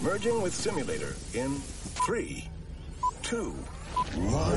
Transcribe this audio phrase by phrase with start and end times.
[0.00, 1.56] Merging with simulator in
[2.06, 2.44] three,
[3.20, 3.52] two,
[4.14, 4.56] one.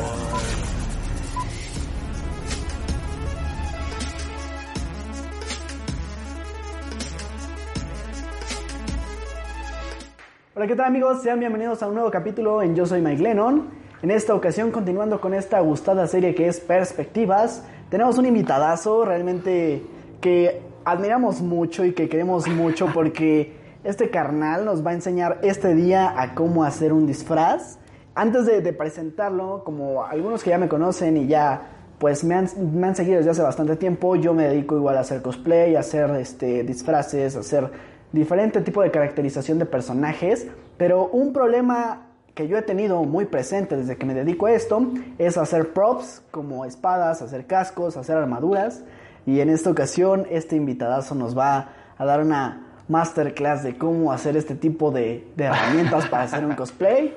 [10.54, 11.23] Hola, ¿qué tal amigos?
[11.23, 13.68] Sean bienvenidos a un nuevo capítulo en Yo Soy Mike Lennon.
[14.04, 19.82] En esta ocasión, continuando con esta gustada serie que es Perspectivas, tenemos un invitadazo realmente
[20.21, 25.73] que admiramos mucho y que queremos mucho porque este carnal nos va a enseñar este
[25.73, 27.77] día a cómo hacer un disfraz.
[28.13, 32.88] Antes de, presentarlo, como algunos que ya me conocen y ya pues me han, me
[32.88, 36.09] han seguido desde hace bastante tiempo, yo me dedico igual a hacer cosplay, a hacer
[36.12, 37.71] este, disfraces, a hacer
[38.12, 43.77] diferente tipo de caracterización de personajes, pero un problema que yo he tenido muy presente
[43.77, 44.88] desde que me dedico a esto
[45.18, 48.84] es hacer props como espadas, hacer cascos, hacer armaduras
[49.26, 54.36] y en esta ocasión este invitadazo nos va a dar una masterclass de cómo hacer
[54.38, 57.16] este tipo de, de herramientas para hacer un cosplay.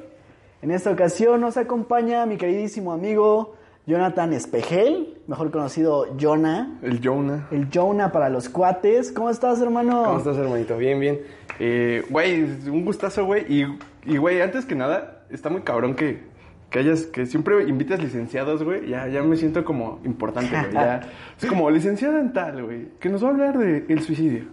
[0.63, 6.79] En esta ocasión nos acompaña mi queridísimo amigo Jonathan Espejel, mejor conocido Jonah.
[6.81, 7.49] El Jonah.
[7.51, 9.13] El Jonah para los cuates.
[9.13, 10.05] ¿Cómo estás, hermano?
[10.05, 10.79] ¿Cómo estás, hermanito?
[10.79, 11.21] Bien, bien.
[11.59, 13.45] Eh, güey, un gustazo, güey.
[14.07, 16.23] Y, güey, antes que nada, está muy cabrón que,
[16.71, 18.89] que hayas, que siempre invitas licenciados, güey.
[18.89, 21.01] Ya, ya me siento como importante, güey.
[21.39, 22.89] Es como licenciado en tal, güey.
[23.01, 24.45] Que nos va a hablar de el suicidio.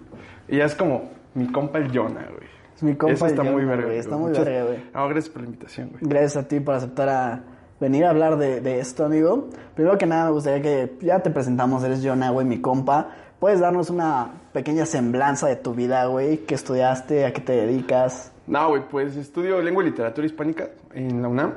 [0.50, 2.50] Y ya es como mi compa el Jonah, güey.
[2.76, 3.86] Es mi compa Eso está el muy Jonah, verga.
[3.88, 4.80] güey, Está muy Muchas- verga, güey.
[4.94, 6.02] No, gracias por la invitación, güey.
[6.04, 7.44] Gracias a ti por aceptar a
[7.80, 9.50] venir a hablar de, de esto, amigo.
[9.76, 13.10] Primero que nada, me gustaría que ya te presentamos, eres Jonah, güey, mi compa.
[13.40, 16.38] ¿Puedes darnos una pequeña semblanza de tu vida, güey?
[16.46, 17.26] ¿Qué estudiaste?
[17.26, 18.32] ¿A qué te dedicas?
[18.46, 21.54] No, güey, pues estudio lengua y literatura hispánica en la UNAM.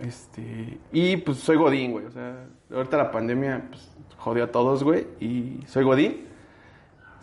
[0.00, 2.06] Este, y pues soy Godín, güey.
[2.06, 5.06] O sea, ahorita la pandemia pues, jodió a todos, güey.
[5.20, 6.26] Y soy Godín.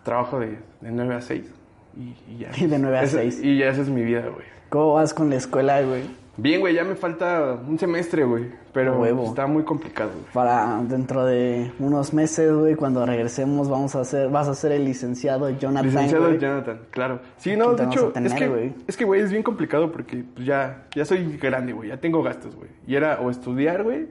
[0.04, 1.54] Trabajo de, de 9 a 6.
[1.98, 2.50] Y, y ya.
[2.58, 3.42] Y de 9 a Esa- 6.
[3.44, 4.46] Y ya esa es mi vida, güey.
[4.70, 6.04] ¿Cómo vas con la escuela, güey?
[6.38, 8.46] Bien, güey, ya me falta un semestre, güey.
[8.74, 9.26] Pero Huevo.
[9.26, 10.32] está muy complicado, güey.
[10.34, 14.86] Para dentro de unos meses, güey, cuando regresemos, vamos a hacer, vas a ser el
[14.86, 15.86] licenciado Jonathan.
[15.88, 16.40] Licenciado güey.
[16.40, 17.20] Jonathan, claro.
[17.36, 18.74] Sí, no, de hecho, tener, es que, güey.
[18.88, 21.90] es que, güey, es bien complicado porque pues, ya, ya soy grande, güey.
[21.90, 22.70] Ya tengo gastos, güey.
[22.88, 24.08] Y era o estudiar, güey,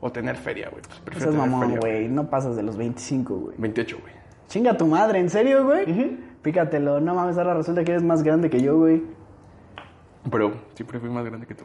[0.00, 0.82] o tener feria, güey.
[0.82, 2.08] Pues prefiero Estás tener mamón, feria, güey.
[2.08, 3.54] No pasas de los 25, güey.
[3.58, 4.14] 28, güey.
[4.52, 6.18] Chinga tu madre, ¿en serio, güey?
[6.42, 7.00] Pícatelo.
[7.00, 9.02] No mames, ahora resulta que eres más grande que yo, güey.
[10.30, 11.64] Pero siempre fui más grande que tú.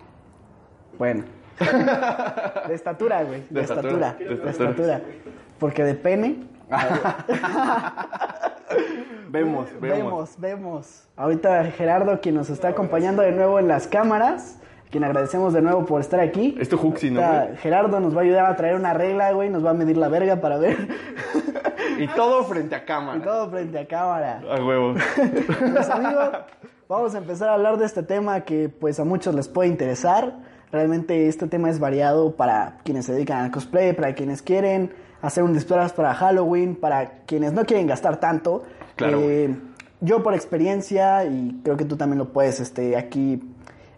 [0.97, 1.26] Bueno.
[2.70, 3.42] De estatura, güey.
[3.50, 3.90] De, De estatura.
[4.12, 4.70] estatura, De de estatura.
[4.70, 5.02] estatura.
[5.59, 6.46] Porque de pene.
[9.30, 9.97] Vemos, vemos.
[9.97, 11.08] Vemos, vemos.
[11.18, 14.59] Ahorita Gerardo, quien nos está acompañando de nuevo en las cámaras,
[14.90, 16.56] quien agradecemos de nuevo por estar aquí.
[16.58, 17.58] Esto Juxi, ¿no, güey?
[17.58, 20.08] Gerardo nos va a ayudar a traer una regla, güey, nos va a medir la
[20.08, 20.78] verga para ver.
[21.97, 23.18] Y todo frente a cámara.
[23.18, 24.41] y todo frente a cámara.
[24.50, 24.96] A huevo.
[25.74, 26.30] Pues amigos,
[26.88, 30.40] vamos a empezar a hablar de este tema que pues a muchos les puede interesar.
[30.72, 35.44] Realmente este tema es variado para quienes se dedican al cosplay, para quienes quieren hacer
[35.44, 38.64] un disfraz para Halloween, para quienes no quieren gastar tanto.
[38.96, 39.19] Claro.
[39.22, 39.56] Eh,
[40.02, 43.41] yo por experiencia, y creo que tú también lo puedes este, aquí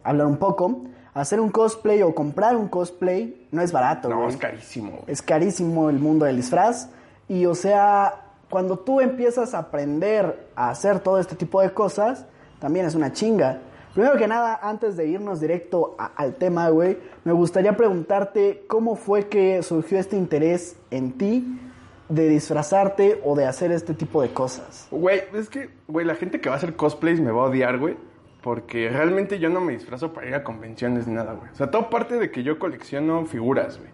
[0.04, 0.84] hablar un poco,
[1.14, 4.10] hacer un cosplay o comprar un cosplay no es barato.
[4.10, 5.04] No, es carísimo.
[5.08, 6.90] Es carísimo el mundo del disfraz.
[7.30, 12.26] Y o sea, cuando tú empiezas a aprender a hacer todo este tipo de cosas,
[12.60, 13.62] también es una chinga.
[13.94, 19.28] Primero que nada, antes de irnos directo al tema, güey, me gustaría preguntarte cómo fue
[19.28, 21.60] que surgió este interés en ti
[22.08, 24.88] de disfrazarte o de hacer este tipo de cosas.
[24.92, 27.78] Güey, es que, güey, la gente que va a hacer cosplays me va a odiar,
[27.78, 27.98] güey.
[28.42, 31.52] Porque realmente yo no me disfrazo para ir a convenciones ni nada, güey.
[31.52, 33.92] O sea, todo parte de que yo colecciono figuras, güey.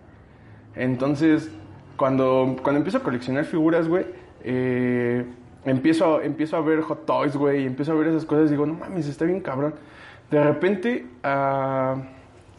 [0.76, 1.50] Entonces,
[1.98, 4.06] cuando, cuando empiezo a coleccionar figuras, güey,
[4.44, 5.26] eh,
[5.66, 8.66] empiezo, empiezo a ver Hot Toys, güey, y empiezo a ver esas cosas y digo,
[8.66, 9.74] no mames, está bien cabrón.
[10.30, 11.96] De repente, ah,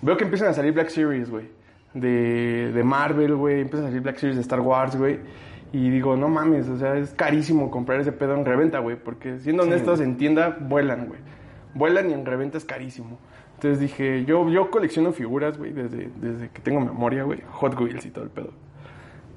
[0.02, 1.48] veo que empiezan a salir Black Series, güey.
[1.94, 5.18] De, de Marvel, güey, empiezan a salir Black Series de Star Wars, güey.
[5.72, 8.96] Y digo, no mames, o sea, es carísimo comprar ese pedo en reventa, güey.
[8.96, 11.20] Porque siendo honestos, en tienda vuelan, güey.
[11.74, 13.18] Vuelan y en reventa es carísimo.
[13.54, 17.42] Entonces dije, yo, yo colecciono figuras, güey, desde, desde que tengo memoria, güey.
[17.50, 18.52] Hot Wheels y todo el pedo.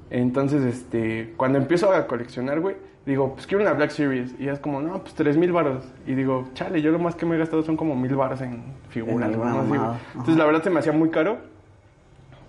[0.10, 2.76] Entonces, este, cuando empiezo a coleccionar, güey,
[3.06, 4.34] digo, pues quiero una Black Series.
[4.40, 5.86] Y es como, no, pues tres mil baros.
[6.08, 8.64] Y digo, chale, yo lo más que me he gastado son como mil baros en
[8.90, 9.32] figuras.
[9.32, 9.60] En ¿no?
[9.60, 9.82] Así, güey.
[10.14, 11.38] Entonces, la verdad se me hacía muy caro.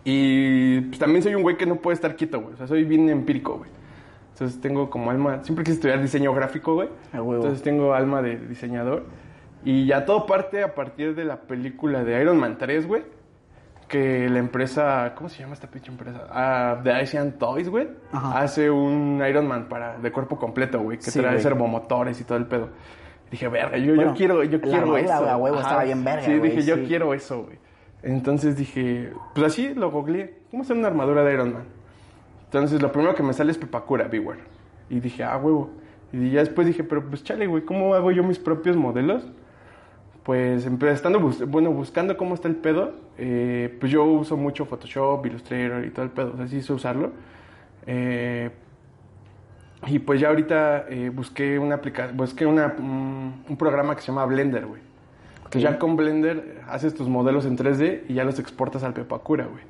[0.04, 2.54] Y pues, también soy un güey que no puede estar quieto, güey.
[2.54, 3.70] O sea, soy bien empírico, güey.
[4.32, 6.88] Entonces tengo como alma, siempre quise estudiar diseño gráfico, güey.
[7.12, 7.34] Huevo.
[7.34, 9.04] Entonces tengo alma de diseñador.
[9.66, 13.02] Y ya todo parte a partir de la película de Iron Man 3, güey.
[13.90, 16.24] Que la empresa, ¿cómo se llama esta pinche empresa?
[16.30, 17.88] Ah, de Asian Toys, güey.
[18.12, 20.98] Hace un Iron Man para, de cuerpo completo, güey.
[20.98, 21.42] Que Sí, trae güey.
[21.42, 22.68] servomotores y todo el pedo.
[23.32, 25.12] Dije, verga, yo, Bueno, yo quiero, yo la quiero eso.
[25.12, 27.58] a huevo, estaba bien verga, Sí, güey, dije, yo quiero eso, güey.
[28.04, 30.38] Entonces dije, pues así lo googleé.
[30.52, 31.64] ¿Cómo hacer una armadura de Iron Man?
[32.44, 34.40] Entonces lo primero que me sale es Pepakura, Beware.
[34.88, 35.70] Y dije, ah, huevo.
[36.12, 39.24] Y ya después dije, pero pues chale, güey, ¿cómo hago yo mis propios modelos?
[40.30, 41.18] Pues empezando,
[41.48, 46.04] bueno, buscando cómo está el pedo, eh, pues yo uso mucho Photoshop, Illustrator y todo
[46.04, 47.10] el pedo, o sea, sí sé usarlo.
[47.84, 48.48] Eh,
[49.88, 54.06] y pues ya ahorita eh, busqué una aplicación, busqué una, mm, un programa que se
[54.06, 54.80] llama Blender, güey.
[55.50, 59.46] Que ya con Blender haces tus modelos en 3D y ya los exportas al Pepacura,
[59.46, 59.64] güey.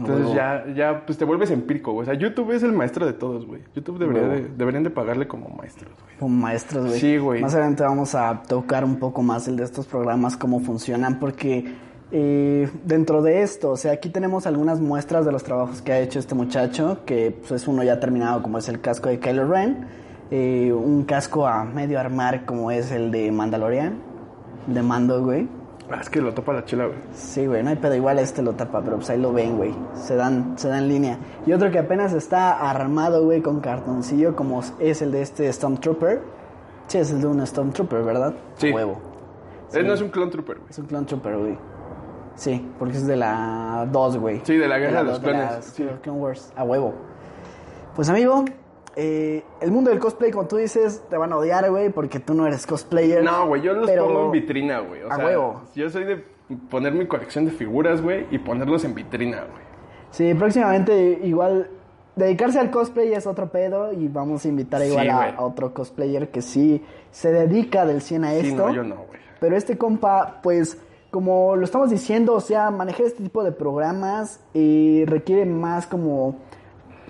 [0.00, 2.02] Entonces ya, ya, pues te vuelves empírico, güey.
[2.02, 3.62] O sea, YouTube es el maestro de todos, güey.
[3.74, 6.16] YouTube debería de- deberían de pagarle como maestros, güey.
[6.18, 7.00] Como maestros, güey.
[7.00, 7.40] Sí, güey.
[7.42, 11.74] Más adelante vamos a tocar un poco más el de estos programas, cómo funcionan, porque
[12.10, 16.00] eh, dentro de esto, o sea, aquí tenemos algunas muestras de los trabajos que ha
[16.00, 19.46] hecho este muchacho, que pues, es uno ya terminado, como es el casco de Kylo
[19.46, 19.86] Ren,
[20.30, 23.94] eh, un casco a medio armar, como es el de Mandalorian,
[24.66, 25.48] de Mando, güey.
[25.90, 26.98] Ah, es que lo topa la chela, güey.
[27.14, 29.74] Sí, güey, no hay pedo, igual este lo tapa, pero pues ahí lo ven, güey.
[29.94, 31.18] Se dan, se dan línea.
[31.46, 36.20] Y otro que apenas está armado, güey, con cartoncillo, como es el de este Stormtrooper.
[36.88, 38.34] Sí, es el de un Stormtrooper, ¿verdad?
[38.56, 38.70] Sí.
[38.70, 39.00] A huevo.
[39.72, 40.70] Él no es un clone trooper, güey.
[40.70, 41.58] Es un Clone Trooper, güey.
[42.34, 44.40] Sí, porque es de la 2, güey.
[44.44, 45.86] Sí, de la Guerra de los dos, de Clones, sí.
[46.02, 46.94] Clone Wars, a huevo.
[47.96, 48.44] Pues, amigo,
[49.00, 52.34] eh, el mundo del cosplay, como tú dices, te van a odiar, güey, porque tú
[52.34, 53.22] no eres cosplayer.
[53.22, 55.02] No, güey, yo los pero- pongo en vitrina, güey.
[55.04, 55.62] O A sea, huevo.
[55.76, 56.24] Yo soy de
[56.68, 59.62] poner mi colección de figuras, güey, y ponerlos en vitrina, güey.
[60.10, 61.70] Sí, próximamente igual
[62.16, 66.30] dedicarse al cosplay es otro pedo y vamos a invitar igual Sí, a, otro cosplayer
[66.30, 68.66] que sí se dedica del 100 a Sí, esto.
[68.68, 69.20] no, yo no, güey.
[69.38, 70.76] Pero este compa, pues,
[71.12, 76.36] como lo estamos diciendo, o sea, manejar este tipo de programas eh, requiere más como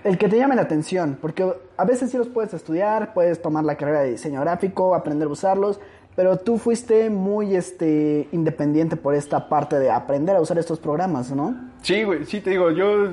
[0.05, 3.65] el que te llame la atención, porque a veces sí los puedes estudiar, puedes tomar
[3.65, 5.81] la carrera de diseño gráfico, aprender a usarlos,
[6.17, 11.31] pero tú fuiste muy este independiente por esta parte de aprender a usar estos programas,
[11.31, 11.55] ¿no?
[11.83, 13.11] Sí, güey, sí, te digo, yo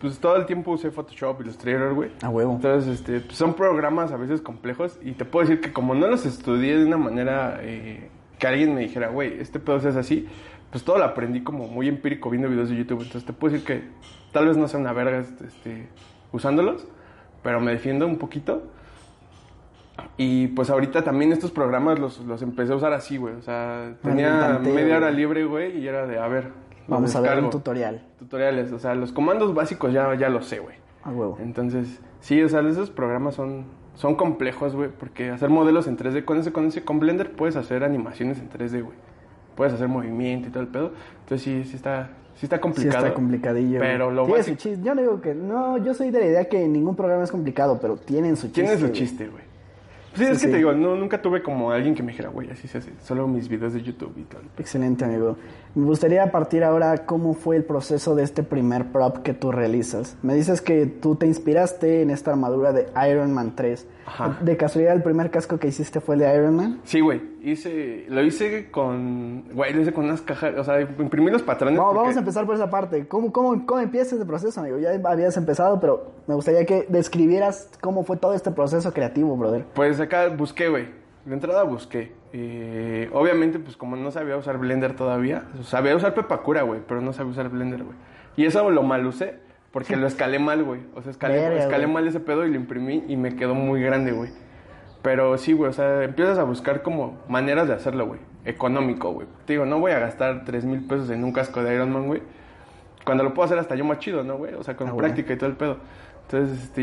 [0.00, 2.10] pues todo el tiempo usé Photoshop, Illustrator, güey.
[2.22, 2.52] A huevo.
[2.52, 6.06] Entonces, este, pues, son programas a veces complejos y te puedo decir que como no
[6.06, 9.98] los estudié de una manera eh, que alguien me dijera, güey, este pedo se hace
[9.98, 10.28] así,
[10.70, 13.02] pues todo lo aprendí como muy empírico viendo videos de YouTube.
[13.02, 13.88] Entonces te puedo decir que
[14.32, 15.88] tal vez no sea una verga este, este,
[16.34, 16.86] usándolos,
[17.42, 18.62] pero me defiendo un poquito.
[20.16, 23.34] Y pues ahorita también estos programas los, los empecé a usar así, güey.
[23.34, 26.50] O sea, tenía tanteo, media hora libre, güey, y era de, a ver,
[26.86, 28.02] Vamos a ver un tutorial.
[28.18, 30.76] Tutoriales, o sea, los comandos básicos ya, ya los sé, güey.
[31.02, 31.38] A huevo.
[31.40, 33.64] Entonces, sí, o sea, esos programas son,
[33.94, 37.56] son complejos, güey, porque hacer modelos en 3D, con ese, con ese, con Blender puedes
[37.56, 38.96] hacer animaciones en 3D, güey.
[39.54, 40.92] Puedes hacer movimiento y todo el pedo.
[41.20, 43.04] Entonces sí, sí está, sí está Sí complicado.
[43.06, 43.80] está complicadillo.
[43.80, 44.78] Pero lo Tiene su chiste.
[44.82, 45.34] Yo no digo que...
[45.34, 48.62] No, yo soy de la idea que ningún programa es complicado, pero tienen su chiste.
[48.62, 49.53] tiene su chiste, güey.
[50.14, 50.50] Sí, Sí, es que sí.
[50.50, 52.92] te digo, no, nunca tuve como alguien que me dijera, güey, así se hace.
[53.02, 54.42] Solo mis videos de YouTube y tal.
[54.58, 55.36] Excelente, amigo.
[55.74, 60.16] Me gustaría partir ahora cómo fue el proceso de este primer prop que tú realizas.
[60.22, 63.88] Me dices que tú te inspiraste en esta armadura de Iron Man 3.
[64.06, 64.38] Ajá.
[64.42, 66.80] De casualidad, el primer casco que hiciste fue el de Iron Man.
[66.84, 71.30] Sí, güey, hice, lo hice con, güey, lo hice con unas cajas, o sea, imprimí
[71.30, 71.76] los patrones.
[71.78, 73.08] No, porque- vamos a empezar por esa parte.
[73.08, 74.78] ¿Cómo, cómo, ¿Cómo empieza ese proceso, amigo?
[74.78, 79.64] Ya habías empezado, pero me gustaría que describieras cómo fue todo este proceso creativo, brother.
[79.74, 80.86] Pues acá busqué, güey.
[81.24, 82.12] De entrada busqué.
[82.32, 87.12] Eh, obviamente, pues como no sabía usar Blender todavía, sabía usar Pepacura, güey, pero no
[87.12, 87.96] sabía usar Blender, güey.
[88.36, 89.36] Y eso lo mal usé,
[89.70, 90.80] porque lo escalé mal, güey.
[90.94, 94.12] O sea, escalé, escalé mal ese pedo y lo imprimí y me quedó muy grande,
[94.12, 94.30] güey.
[95.02, 98.20] Pero sí, güey, o sea, empiezas a buscar como maneras de hacerlo, güey.
[98.44, 99.26] Económico, güey.
[99.46, 102.06] Te digo, no voy a gastar 3 mil pesos en un casco de Iron Man,
[102.06, 102.22] güey.
[103.04, 104.54] Cuando lo puedo hacer hasta yo más chido, ¿no, güey?
[104.54, 105.76] O sea, con Ah, práctica y todo el pedo.
[106.22, 106.82] Entonces, este,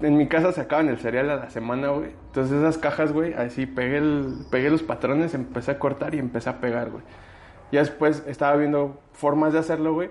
[0.00, 2.10] en mi casa sacaban el cereal a la semana, güey.
[2.26, 6.50] Entonces, esas cajas, güey, así pegué, el, pegué los patrones, empecé a cortar y empecé
[6.50, 7.02] a pegar, güey.
[7.72, 10.10] Ya después estaba viendo formas de hacerlo, güey.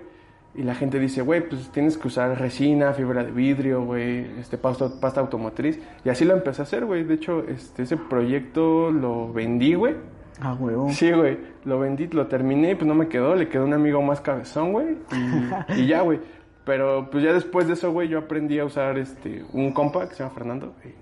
[0.54, 4.56] Y la gente dice, güey, pues tienes que usar resina, fibra de vidrio, güey, este,
[4.56, 5.78] pasta, pasta automotriz.
[6.04, 7.04] Y así lo empecé a hacer, güey.
[7.04, 9.94] De hecho, este, ese proyecto lo vendí, güey.
[10.40, 10.88] Ah, huevo.
[10.90, 11.38] Sí, güey.
[11.64, 13.34] Lo vendí, lo terminé y pues no me quedó.
[13.34, 14.96] Le quedó un amigo más cabezón, güey.
[15.12, 16.20] Y, y ya, güey.
[16.66, 20.14] Pero pues ya después de eso, güey, yo aprendí a usar este un compa que
[20.16, 20.74] se llama Fernando.
[20.82, 20.94] güey.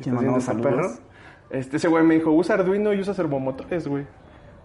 [0.00, 1.00] Si estás saludos.
[1.50, 4.04] Este, ese güey me dijo, usa Arduino y usa servomotores, güey.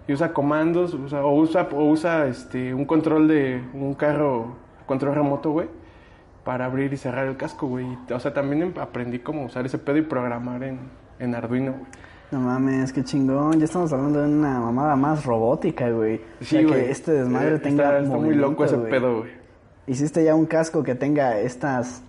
[0.07, 5.13] Y usa comandos, usa, o usa, o usa este, un control de un carro, control
[5.15, 5.67] remoto, güey,
[6.45, 7.85] para abrir y cerrar el casco, güey.
[8.09, 10.79] O sea, también em- aprendí cómo usar ese pedo y programar en,
[11.19, 11.85] en Arduino, güey.
[12.31, 13.59] No mames, qué chingón.
[13.59, 16.21] Ya estamos hablando de una mamada más robótica, güey.
[16.41, 18.89] O sea, Sí, que este desmadre Eh, tenga Está, está muy loco ese güey.
[18.89, 19.31] pedo, güey.
[19.87, 22.03] Hiciste ya un casco que tenga estas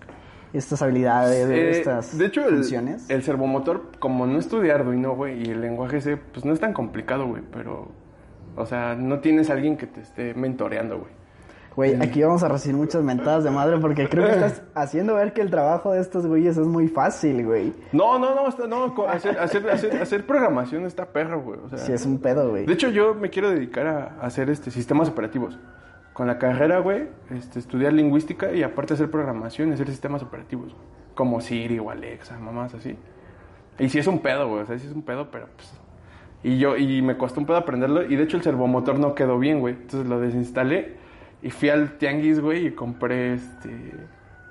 [0.53, 3.09] estas habilidades, Eh, estas de hecho, el, funciones.
[3.11, 6.73] el servomotor, como no estudia Arduino, güey, y el lenguaje C, pues no es tan
[6.73, 7.89] complicado, güey, pero,
[8.57, 11.19] o sea, no tienes a alguien que te esté mentoreando, güey.
[11.77, 15.33] Güey, aquí vamos a recibir muchas mentadas de madre porque creo que estás haciendo ver
[15.33, 17.73] que el trabajo de estos güeyes es muy fácil, güey.
[17.93, 21.79] No, no, no, no, hacer, hacer, hacer, hacer programación está perro, güey, o sea.
[21.79, 22.67] Sí, es un pedo, güey.
[22.67, 25.57] De hecho, yo me quiero dedicar a, a hacer este sistemas operativos.
[26.19, 30.73] Con la carrera, güey, este, estudiar lingüística y aparte hacer programación y hacer sistemas operativos.
[30.75, 30.85] güey.
[31.15, 32.97] Como Siri o Alexa, mamás así.
[33.79, 35.73] Y sí es un pedo, güey, o sea, sí es un pedo, pero pues...
[36.43, 39.39] Y yo, y me costó un pedo aprenderlo y de hecho el servomotor no quedó
[39.39, 39.75] bien, güey.
[39.75, 40.97] Entonces lo desinstalé
[41.41, 43.95] y fui al tianguis, güey, y compré este...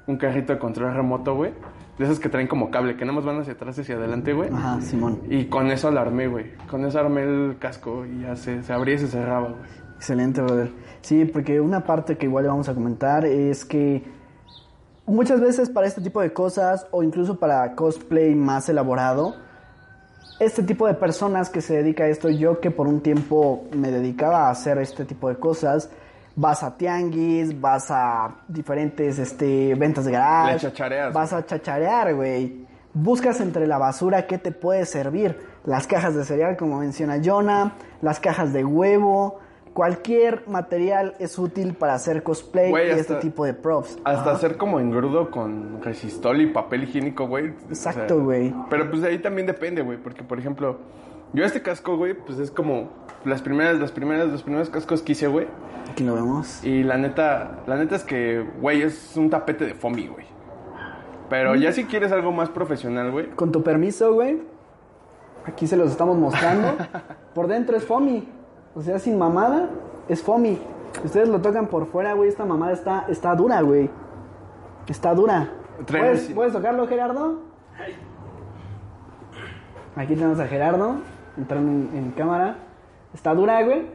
[0.08, 1.52] Un carrito de control remoto, güey.
[1.98, 4.32] De esos que traen como cable, que nada más van hacia atrás y hacia adelante,
[4.32, 4.50] güey.
[4.54, 5.20] Ajá, Simón.
[5.30, 6.54] Y con eso la armé, güey.
[6.70, 9.88] Con eso armé el casco y ya se, se abría y se cerraba, güey.
[9.98, 10.72] Excelente, brother.
[11.02, 14.04] Sí, porque una parte que igual le vamos a comentar es que
[15.06, 19.36] muchas veces para este tipo de cosas o incluso para cosplay más elaborado,
[20.40, 23.90] este tipo de personas que se dedica a esto, yo que por un tiempo me
[23.90, 25.90] dedicaba a hacer este tipo de cosas,
[26.36, 30.68] vas a tianguis, vas a diferentes este, ventas de garage,
[31.12, 32.68] vas a chacharear, güey.
[32.94, 35.38] Buscas entre la basura qué te puede servir.
[35.66, 39.40] Las cajas de cereal, como menciona Jonah, las cajas de huevo,
[39.78, 44.00] cualquier material es útil para hacer cosplay Güey, y hasta- este tipo de props.
[44.06, 44.32] Hasta Ajá.
[44.32, 47.50] hacer como engrudo con resistol y papel higiénico, güey.
[47.50, 48.56] O sea, Exacto, güey.
[48.72, 50.00] Pero pues de ahí también depende, güey.
[50.00, 50.78] Porque, por ejemplo,
[51.34, 52.90] yo este casco, güey, pues es como
[53.24, 55.46] las primeras, las primeras, los primeros cascos que hice, güey.
[55.92, 56.64] Aquí lo vemos.
[56.64, 60.26] Y la neta, la neta es que, güey, es un tapete de foamy, güey.
[61.30, 61.58] Pero Mm.
[61.58, 63.28] ya si quieres algo más profesional, güey.
[63.30, 64.42] Con tu permiso, güey.
[65.46, 66.70] Aquí se los estamos mostrando.
[67.36, 68.28] Por dentro es foamy.
[68.78, 69.72] O sea, sin mamada,
[70.08, 70.62] es foamy.
[71.04, 73.90] Ustedes lo tocan por fuera, güey, esta mamada está, está dura, güey.
[74.88, 75.50] Está dura.
[75.88, 77.42] ¿Puedes, ¿Puedes tocarlo, Gerardo?
[79.96, 80.98] Aquí tenemos a Gerardo.
[81.36, 82.58] Entrando en, en cámara.
[83.16, 83.88] Está dura, güey.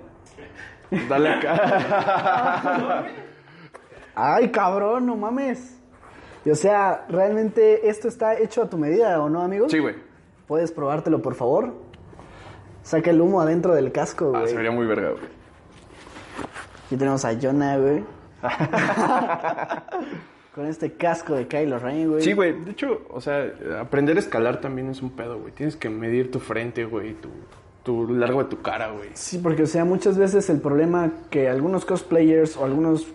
[1.09, 3.05] Dale acá.
[4.17, 5.81] Ay, cabrón, no mames.
[6.45, 9.71] Y, o sea, realmente esto está hecho a tu medida, ¿o no, amigos?
[9.71, 9.95] sí, güey.
[10.49, 11.73] ¿Puedes probártelo, por favor?
[12.83, 14.51] Saca el humo adentro del casco, Ah, güey.
[14.51, 15.23] se vería muy verga, güey.
[16.87, 18.05] Aquí tenemos a Jonah, güey.
[20.55, 22.23] Con este casco de Kylo Ren, güey.
[22.23, 22.53] Sí, güey.
[22.65, 23.47] De hecho, o sea,
[23.81, 25.53] aprender a escalar también es un pedo, güey.
[25.53, 27.31] Tienes que medir tu frente, güey, tu,
[27.83, 29.09] tu largo de tu cara, güey.
[29.15, 33.07] Sí, porque, o sea, muchas veces el problema que algunos cosplayers o algunos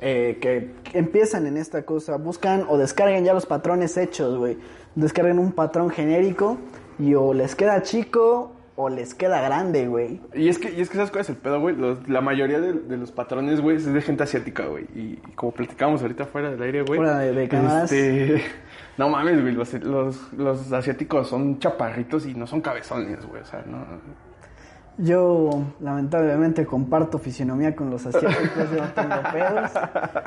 [0.00, 4.56] eh, que empiezan en esta cosa buscan o descargan ya los patrones hechos, güey.
[4.94, 6.58] Descargan un patrón genérico
[7.00, 10.20] y o les queda chico o les queda grande, güey.
[10.34, 11.76] Y es que, y es que ¿sabes cuál es el pedo, güey?
[11.76, 14.84] Los- la mayoría de, de los patrones, güey, es de gente asiática, güey.
[14.94, 16.98] Y, y como platicamos ahorita fuera del aire, güey.
[16.98, 17.92] Fuera de- de cámaras.
[17.92, 18.42] este,
[18.98, 19.54] no mames, güey.
[19.54, 23.42] Los, los, los asiáticos son chaparritos y no son cabezones, güey.
[23.42, 23.84] O sea, no.
[24.96, 29.70] Yo lamentablemente comparto fisionomía con los asiáticos, yo no tengo pedos.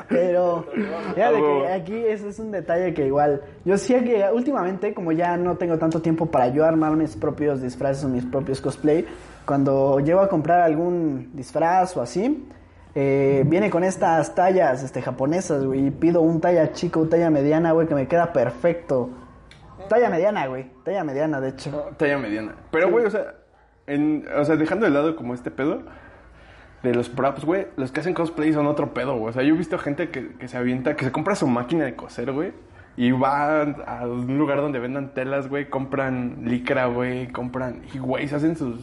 [0.08, 0.66] Pero
[1.14, 5.38] fíjate que aquí ese es un detalle que igual, yo sí que últimamente, como ya
[5.38, 9.06] no tengo tanto tiempo para yo armar mis propios disfraces o mis propios cosplay,
[9.46, 12.46] cuando llego a comprar algún disfraz o así,
[12.94, 17.30] eh, viene con estas tallas este, japonesas, güey, y pido un talla chico, un talla
[17.30, 19.08] mediana, güey, que me queda perfecto.
[19.88, 21.70] Talla mediana, güey, talla mediana, de hecho.
[21.96, 22.54] Talla mediana.
[22.70, 23.37] Pero, güey, o sea,
[23.88, 25.82] en, o sea, dejando de lado como este pedo
[26.82, 29.30] de los props, güey, los que hacen cosplay son otro pedo, güey.
[29.30, 31.84] O sea, yo he visto gente que, que se avienta, que se compra su máquina
[31.84, 32.52] de coser, güey.
[32.96, 37.82] Y va a un lugar donde vendan telas, güey, compran licra, güey, compran...
[37.94, 38.80] Y, güey, se hacen sus,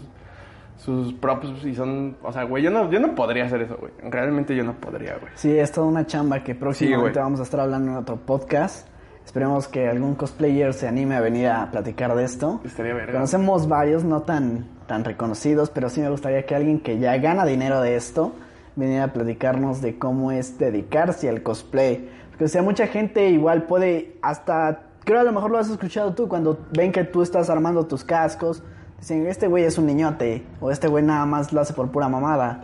[0.77, 2.17] sus props y son...
[2.23, 3.91] O sea, güey, yo no, yo no podría hacer eso, güey.
[4.09, 5.31] Realmente yo no podría, güey.
[5.35, 7.23] Sí, es toda una chamba que próximamente güey.
[7.23, 8.87] vamos a estar hablando en otro podcast.
[9.25, 12.61] Esperemos que algún cosplayer se anime a venir a platicar de esto.
[12.63, 13.13] Estaría verga.
[13.13, 17.45] Conocemos varios, no tan, tan reconocidos, pero sí me gustaría que alguien que ya gana
[17.45, 18.33] dinero de esto
[18.75, 22.09] viniera a platicarnos de cómo es dedicarse al cosplay.
[22.29, 26.13] Porque, o sea, mucha gente igual puede hasta, creo a lo mejor lo has escuchado
[26.13, 28.63] tú, cuando ven que tú estás armando tus cascos,
[28.99, 32.09] dicen, este güey es un niñote, o este güey nada más lo hace por pura
[32.09, 32.63] mamada.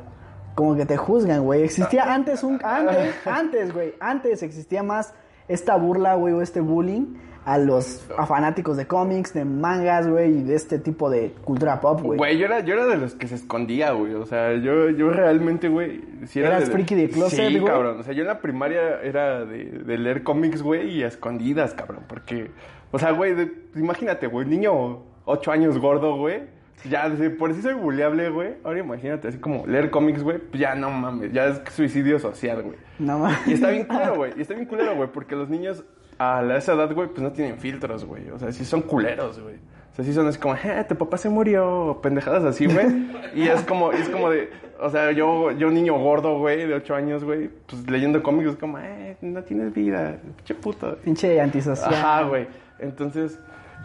[0.56, 1.64] Como que te juzgan, güey.
[1.64, 2.60] Existía antes un...
[2.64, 3.96] Antes, antes, güey.
[4.02, 5.14] Antes existía más
[5.48, 10.38] esta burla, güey, o este bullying a los a fanáticos de cómics, de mangas, güey,
[10.40, 12.18] y de este tipo de cultura pop, güey.
[12.20, 14.14] Güey, yo era, yo era de los que se escondía, güey.
[14.14, 16.02] O sea, yo, yo realmente, güey.
[16.28, 17.72] Sí era ¿Eras friki de closet, Sí, güey?
[17.74, 18.00] cabrón.
[18.00, 21.74] O sea, yo en la primaria era de, de leer cómics, güey, y a escondidas,
[21.74, 22.04] cabrón.
[22.08, 22.52] Porque,
[22.92, 26.44] o sea, güey, de- imagínate, güey, niño ocho años gordo, güey.
[26.90, 28.56] Ya, por si soy buleable, güey.
[28.64, 30.40] Ahora imagínate, así como leer cómics, güey.
[30.40, 32.78] Pues ya no mames, ya es suicidio social, güey.
[33.00, 33.48] No mames.
[33.48, 34.34] Y está bien culero, güey.
[34.38, 35.84] Y está bien culero, güey, porque los niños
[36.18, 38.30] a esa edad, güey, pues no tienen filtros, güey.
[38.30, 39.56] O sea, sí son culeros, güey.
[39.56, 42.88] O sea, sí son así como, eh, tu papá se murió, pendejadas así, güey.
[43.36, 46.76] y es como, es como de, o sea, yo, yo un niño gordo, güey, de
[46.76, 50.96] 8 años, güey, pues leyendo cómics, es como, eh, no tienes vida, pinche puto.
[51.04, 51.94] Pinche antisocial.
[51.94, 52.48] Ajá, güey.
[52.80, 53.40] Entonces,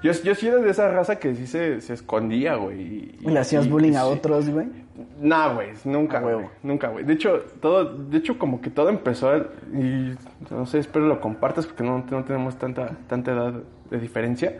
[0.06, 2.80] yo, yo sí era de esa raza que sí se, se escondía, güey.
[2.80, 4.66] Y, Y le hacías y- bullying y a otros, güey.
[5.20, 6.46] Nah, güey, nunca, güey.
[6.62, 7.04] Nunca, güey.
[7.04, 10.14] De hecho, todo, de hecho, como que todo empezó, a- y
[10.50, 13.54] no sé, espero lo compartas porque no, no tenemos tanta, tanta edad
[13.90, 14.56] de diferencia.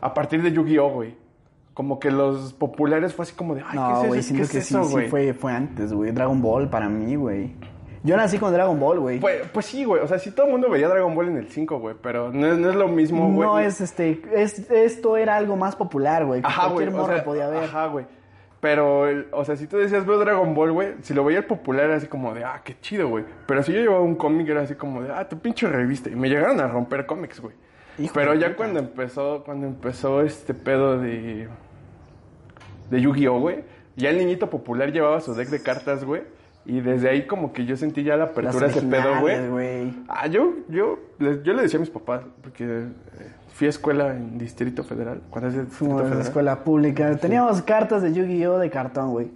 [0.00, 1.14] A partir de Yu-Gi-Oh, güey.
[1.74, 4.50] Como que los populares fue así como de, ay, No, ¿qué es siento ¿Qué es
[4.50, 6.10] que eso, sí, sí fue, fue antes, güey.
[6.12, 7.52] Dragon Ball para mí, güey.
[8.08, 9.20] Yo nací con Dragon Ball, güey.
[9.20, 10.02] Pues, pues sí, güey.
[10.02, 11.94] O sea, sí todo el mundo veía Dragon Ball en el 5, güey.
[12.00, 13.46] Pero no, es- no es lo mismo, güey.
[13.46, 16.40] No es este, es, esto era algo más popular, güey.
[16.42, 16.86] Ajá, güey.
[16.86, 17.64] Cualquier o sea, podía ver.
[17.64, 18.06] Ajá, güey.
[18.60, 21.44] Pero, el- o sea, si tú decías veo Dragon Ball, güey, si lo veía el
[21.44, 23.24] popular era así como de, ah, qué chido, güey.
[23.46, 26.08] Pero si yo llevaba un cómic era así como de, ah, tu pinche revista.
[26.08, 27.54] Y me llegaron a romper cómics, güey.
[28.14, 28.56] Pero ya puta.
[28.56, 31.46] cuando empezó, cuando empezó este pedo de,
[32.90, 33.64] de Yu-Gi-Oh, güey,
[33.96, 36.22] ya el niñito popular llevaba su deck de cartas, güey.
[36.68, 39.20] Y desde ahí como que yo sentí ya la apertura de ese pedo,
[39.50, 39.94] güey.
[40.06, 42.88] Ah, yo, yo, yo le decía a mis papás, porque eh,
[43.54, 45.22] fui a escuela en Distrito Federal.
[45.30, 47.16] Cuando es el Distrito escuela pública.
[47.16, 48.58] Teníamos cartas de Yu-Gi-Oh!
[48.58, 49.30] de cartón, güey.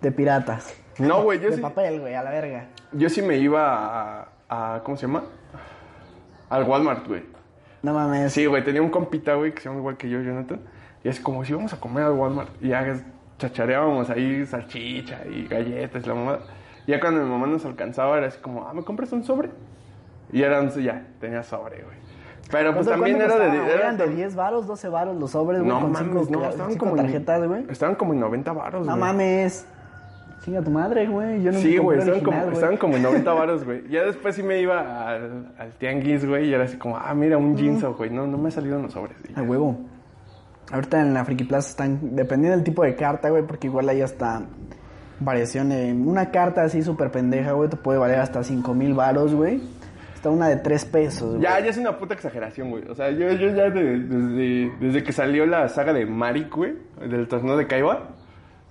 [0.00, 0.74] De piratas.
[0.98, 2.68] No, güey, yo de sí, papel, güey, a la verga.
[2.92, 5.24] yo sí me iba a, a- ¿cómo se llama?
[6.48, 7.24] Al Walmart, güey.
[7.82, 8.32] No mames.
[8.32, 10.60] Sí, güey, tenía un compita, güey, que se llama igual que yo, Jonathan.
[11.02, 12.96] Y es como si íbamos a comer al Walmart y ya
[13.38, 16.38] chachareábamos ahí salchicha y galletas y la mamada.
[16.86, 19.50] Ya cuando mi mamá nos alcanzaba era así como, ah, ¿me compras un sobre?
[20.32, 21.96] Y eran, ya, tenía sobre, güey.
[22.50, 23.56] Pero pues ¿Cuánto- también era de...
[23.56, 26.48] era- Eran de 10 varos, 12 varos los sobres, güey, No con mames, cinco, no,
[26.48, 27.64] estaban cinco como tarjetas, güey.
[27.68, 29.00] Estaban como en 90 baros, No güey.
[29.00, 29.66] mames.
[30.44, 31.42] Chinga tu madre, güey.
[31.42, 32.54] Yo no Sí, güey, estaban, original, como, güey.
[32.54, 33.88] estaban como en 90 varos, güey.
[33.88, 37.36] Ya después sí me iba al, al tianguis, güey, y era así como, ah, mira,
[37.36, 38.10] un jeanso, güey.
[38.10, 39.16] No, no me ha salido en los sobres.
[39.34, 39.76] A huevo.
[40.70, 44.02] Ahorita en la Friki Plaza están, dependiendo del tipo de carta, güey, porque igual ahí
[44.02, 44.42] hasta
[45.20, 45.72] variación.
[45.72, 49.60] eh, una carta así súper pendeja, güey, te puede valer hasta 5 mil varos, güey.
[50.14, 51.42] Está una de 3 pesos, güey.
[51.42, 52.84] Ya, ya es una puta exageración, güey.
[52.88, 56.74] O sea, yo, yo ya de- desde, desde que salió la saga de Marik, güey,
[57.08, 58.08] del torneo de Kaiba,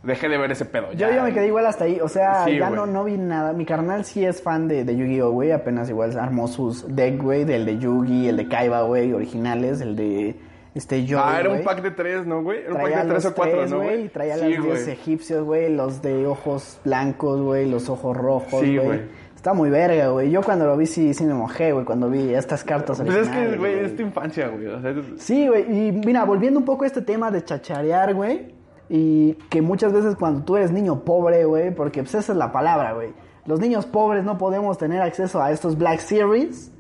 [0.04, 0.92] dejé de ver ese pedo.
[0.94, 3.54] Yo ya me quedé igual hasta ahí, o sea, Sí, ya no, no vi nada.
[3.54, 7.44] Mi carnal sí es fan de, de Yu-Gi-Oh, güey, apenas igual armó sus deck, güey,
[7.46, 10.36] del de Yugi, el de Kaiba, güey, originales, el de
[10.76, 11.66] este Joy, Ah, era un güey.
[11.66, 12.60] pack de tres, ¿no, güey?
[12.60, 14.06] Era un pack Traía de tres o cuatro, tres, ¿no, güey?
[14.06, 18.60] y Traía Sí, los dioses egipcios, güey, los de ojos blancos, güey, los ojos rojos,
[18.62, 18.86] Sí, güey.
[18.88, 19.02] güey.
[19.36, 20.32] Está muy verga, güey.
[20.32, 23.30] Yo cuando lo vi sí, sí me mojé, güey, cuando vi estas cartas Pues es
[23.30, 24.66] que, güey, es tu infancia, güey.
[24.68, 28.14] O sea, es- Sí, güey, y mira, volviendo un poco a este tema de chacharear,
[28.16, 28.54] güey,
[28.90, 32.52] y que muchas veces cuando tú eres niño pobre, güey, porque pues esa es la
[32.52, 33.14] palabra, güey.
[33.46, 36.72] Los niños pobres no podemos tener acceso a estos Black Series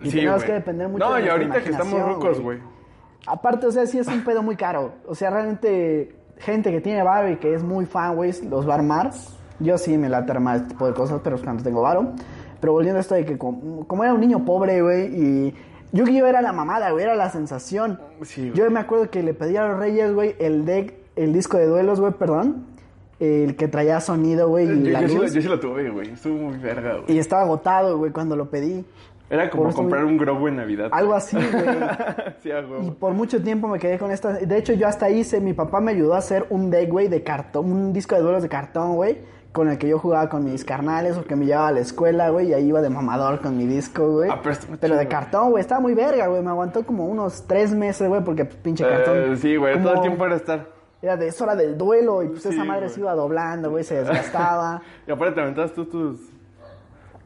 [0.00, 0.46] y sí, tenemos güey.
[0.46, 2.58] que depender mucho No, de y nuestra ahorita que estamos rucos, güey.
[3.26, 4.94] Aparte, o sea, sí es un pedo muy caro.
[5.06, 8.72] O sea, realmente, gente que tiene varo y que es muy fan, güey, los va
[8.72, 9.10] a armar.
[9.60, 12.12] Yo sí me late armar este tipo de cosas, pero es cuando tengo varo.
[12.60, 15.54] Pero volviendo a esto de que como, como era un niño pobre, güey, y
[15.92, 18.00] Yu-Gi-Oh era la mamada, güey, era la sensación.
[18.22, 18.54] Sí, güey.
[18.54, 21.66] Yo me acuerdo que le pedí a los reyes, güey, el deck, el disco de
[21.66, 22.66] duelos, güey, perdón.
[23.20, 26.10] El que traía sonido, güey, y Yo, la sí yo sí lo tuve, güey.
[26.10, 27.16] Estuvo muy verga, güey.
[27.16, 28.84] Y estaba agotado, güey, cuando lo pedí.
[29.32, 30.90] Era como por comprar un Grogu en Navidad.
[30.92, 31.64] Algo así, güey.
[32.42, 32.50] sí,
[32.82, 34.34] Y por mucho tiempo me quedé con esta.
[34.34, 35.40] De hecho, yo hasta hice.
[35.40, 37.72] Mi papá me ayudó a hacer un deck, güey, de cartón.
[37.72, 39.22] Un disco de duelos de cartón, güey.
[39.52, 42.28] Con el que yo jugaba con mis carnales o que me llevaba a la escuela,
[42.28, 42.48] güey.
[42.48, 44.28] Y ahí iba de mamador con mi disco, güey.
[44.30, 44.42] Ah,
[44.78, 45.62] pero de cartón, güey.
[45.62, 46.42] Estaba muy verga, güey.
[46.42, 48.22] Me aguantó como unos tres meses, güey.
[48.22, 49.32] Porque pinche cartón.
[49.32, 50.68] Eh, sí, güey, todo el tiempo era estar.
[51.00, 52.22] Era de es hora del duelo.
[52.22, 53.82] Y pues Sí, esa madre se iba doblando, güey.
[53.82, 54.82] Se desgastaba.
[55.06, 56.31] Y aparte te aventabas tú tus.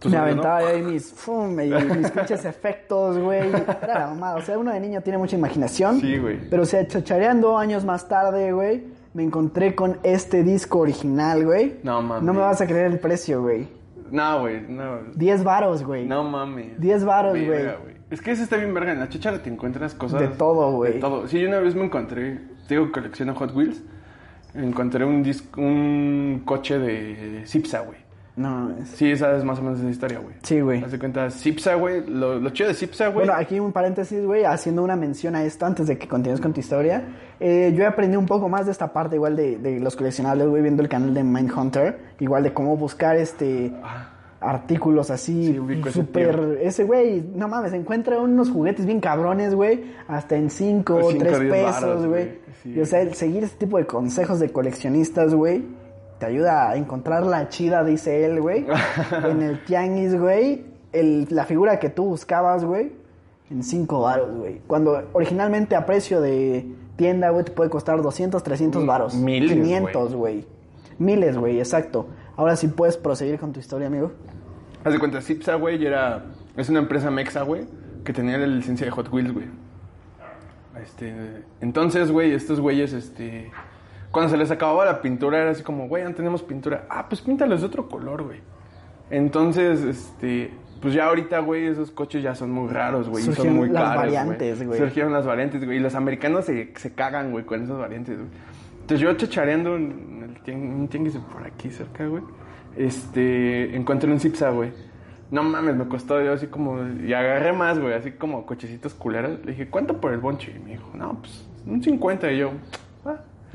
[0.04, 3.48] Me aventaba ahí mis, fum, y mis pinches efectos, güey.
[3.82, 4.36] Era la mamada.
[4.36, 6.00] O sea, uno de niño tiene mucha imaginación.
[6.00, 6.48] Sí, güey.
[6.48, 11.80] Pero, o sea, chachareando años más tarde, güey, me encontré con este disco original, güey.
[11.82, 12.22] No mames.
[12.22, 13.68] No me vas a creer el precio, güey.
[14.10, 14.98] No, güey, no.
[15.14, 16.06] 10 varos, güey.
[16.06, 16.78] No mames.
[16.80, 17.96] 10 varos, güey.
[18.10, 18.92] Es que eso está bien verga.
[18.92, 20.20] En la chichara te encuentras cosas.
[20.20, 20.94] De todo, güey.
[20.94, 21.26] De todo.
[21.26, 22.40] Sí, yo una vez me encontré.
[22.68, 23.82] Digo, colecciono Hot Wheels.
[24.54, 28.05] Encontré un disco, un coche de Zipsa, güey.
[28.36, 28.90] No, es...
[28.90, 30.34] Sí, sabes más o menos esa historia, güey.
[30.42, 30.84] Sí, güey.
[30.84, 32.06] Haz de cuenta, Zipsa, güey.
[32.06, 33.26] Lo, lo chido de Zipsa, güey.
[33.26, 36.52] Bueno, aquí un paréntesis, güey, haciendo una mención a esto antes de que continúes con
[36.52, 37.02] tu historia.
[37.40, 40.60] Eh, yo aprendí un poco más de esta parte, igual de, de los coleccionables, güey,
[40.62, 41.98] viendo el canal de Mindhunter.
[42.20, 43.72] Igual de cómo buscar este
[44.38, 46.58] artículos así, Sí, súper...
[46.60, 51.24] Ese güey, no mames, encuentra unos juguetes bien cabrones, güey, hasta en 5 o Cinco,
[51.24, 52.08] 3 diez pesos, güey.
[52.08, 52.70] güey, sí.
[52.76, 55.64] Y o sea, el seguir este tipo de consejos de coleccionistas, güey,
[56.18, 58.66] te ayuda a encontrar la chida, dice él, güey.
[59.30, 62.92] en el tianguis, güey, el- la figura que tú buscabas, güey,
[63.50, 64.60] En 5 varos, güey.
[64.66, 69.14] Cuando originalmente a precio de tienda, güey, te puede costar 200, 300 varos.
[69.14, 70.46] Miles, 500, güey.
[70.98, 72.06] Miles, güey, exacto.
[72.36, 74.12] Ahora sí puedes proseguir con tu historia, amigo.
[74.84, 76.24] Haz de cuenta, Zipsa, güey, era...
[76.56, 77.66] Es una empresa mexa, güey,
[78.04, 79.46] que tenía la licencia de Hot Wheels, güey.
[80.82, 81.42] Este...
[81.60, 83.50] Entonces, güey, estos güeyes, este...
[84.16, 86.86] Cuando se les acababa la pintura era así como, güey, no tenemos pintura.
[86.88, 88.40] Ah, pues píntalos de otro color, güey.
[89.10, 90.54] Entonces, este...
[90.80, 93.28] Pues ya ahorita, güey, esos coches ya son muy raros, güey.
[93.28, 94.78] y Son muy las caros, variantes, güey.
[94.78, 95.76] Surgieron las variantes, güey.
[95.76, 98.30] Y los americanos se, se cagan, güey, con esas variantes, güey.
[98.80, 102.22] Entonces yo chachareando en el un tianguis por aquí cerca, güey.
[102.74, 104.72] Este, encontré un Zipsa, güey.
[105.30, 106.88] No mames, me costó yo así como...
[107.06, 109.44] Y agarré más, güey, así como cochecitos culeros.
[109.44, 110.54] Le dije, ¿cuánto por el bonche?
[110.56, 112.32] Y me dijo, no, pues, un 50.
[112.32, 112.52] Y yo.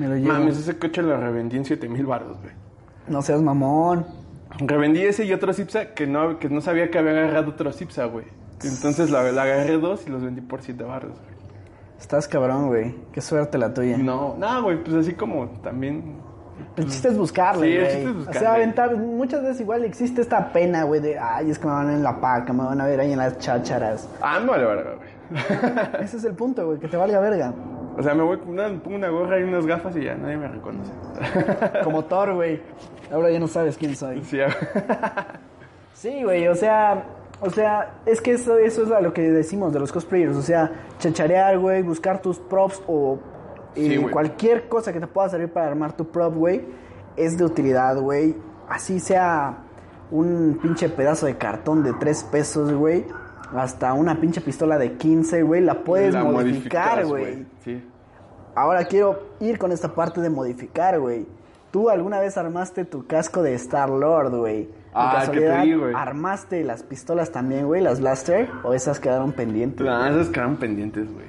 [0.02, 0.34] Me lo llevo.
[0.34, 2.54] Mames, ese coche lo revendí en 7 mil baros, güey.
[3.08, 4.06] No seas mamón.
[4.58, 8.06] Revendí ese y otro Zipsa que no, que no sabía que había agarrado otro Zipsa,
[8.06, 8.26] güey.
[8.64, 11.32] Entonces la, la agarré dos y los vendí por 7 baros, güey.
[12.00, 12.96] Estás cabrón, güey.
[13.12, 13.98] Qué suerte la tuya.
[13.98, 16.16] No, no, güey, pues así como también...
[16.78, 17.92] El chiste es buscarle, Sí, el güey.
[17.94, 18.40] chiste es O buscarle.
[18.40, 18.96] sea, aventar.
[18.98, 21.98] Muchas veces igual existe esta pena, güey, de, ay, es que me van a ver
[21.98, 24.08] en la paca, me van a ver ahí en las chácharas.
[24.22, 25.10] Ah, no vale verga, güey.
[26.04, 27.54] Ese es el punto, güey, que te valga verga.
[27.98, 30.38] O sea, me voy, una- me pongo una gorra y unas gafas y ya nadie
[30.38, 30.92] me reconoce.
[31.84, 32.62] Como Thor, güey.
[33.12, 34.24] Ahora ya no sabes quién soy.
[34.24, 34.40] Sí,
[35.94, 37.04] Sí, güey, o sea,
[37.42, 40.42] o sea, es que eso, eso es a lo que decimos de los cosplayers, o
[40.42, 43.20] sea, chacharear, güey, buscar tus props o
[43.76, 46.66] eh, Sí, cualquier cosa que te pueda servir para armar tu prop, güey,
[47.18, 48.36] es de utilidad, güey.
[48.68, 49.58] Así sea
[50.10, 53.06] un pinche pedazo de cartón de 3 pesos, güey,
[53.56, 57.46] hasta una pinche pistola de 15, güey, la puedes la modificar, güey.
[57.64, 57.84] Sí.
[58.56, 61.26] Ahora quiero ir con esta parte de modificar, güey.
[61.72, 64.66] ¿Tú alguna vez armaste tu casco de Star-Lord, güey?
[64.66, 65.94] ¿De Ah, casualidad ¿qué pedí, güey?
[65.96, 67.82] ¿Armaste las pistolas también, güey?
[67.82, 68.50] ¿Las blaster?
[68.64, 69.86] ¿O esas quedaron pendientes?
[69.86, 71.28] Nah, esas quedaron pendientes, güey.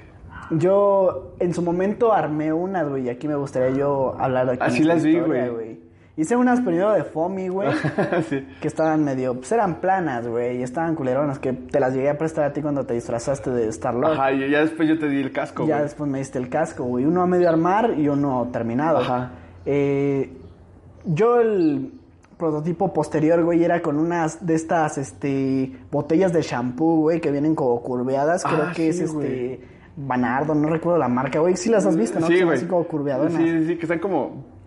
[0.51, 3.05] Yo en su momento armé unas, güey.
[3.05, 4.63] Y aquí me gustaría yo hablar de aquí.
[4.65, 5.72] Así las vi, güey.
[6.15, 7.71] Hice unas primero de foamy, güey.
[8.29, 8.47] sí.
[8.61, 9.35] que estaban medio...
[9.35, 10.59] Pues eran planas, güey.
[10.59, 11.39] Y estaban culeronas.
[11.39, 14.13] Que te las llegué a prestar a ti cuando te disfrazaste de Star-Lord.
[14.13, 15.85] Ajá, y ya después yo te di el casco, Ya güey.
[15.85, 17.07] después me diste el casco, güey.
[17.07, 18.99] Uno a medio armar y uno terminado.
[18.99, 19.31] Ajá.
[19.65, 20.31] Eh,
[21.07, 21.93] yo el
[22.37, 27.55] prototipo posterior, güey, era con unas de estas, este, botellas de shampoo, güey, que vienen
[27.55, 28.45] como curveadas.
[28.45, 29.61] Creo Ah, que es, este, güey.
[29.97, 31.57] Banardo, no recuerdo la marca, güey.
[31.57, 32.27] Sí las has visto, ¿no?
[32.27, 32.59] Sí, güey.
[32.59, 33.33] Así como curveadonas.
[33.35, 34.61] Sí, sí, sí, que están como...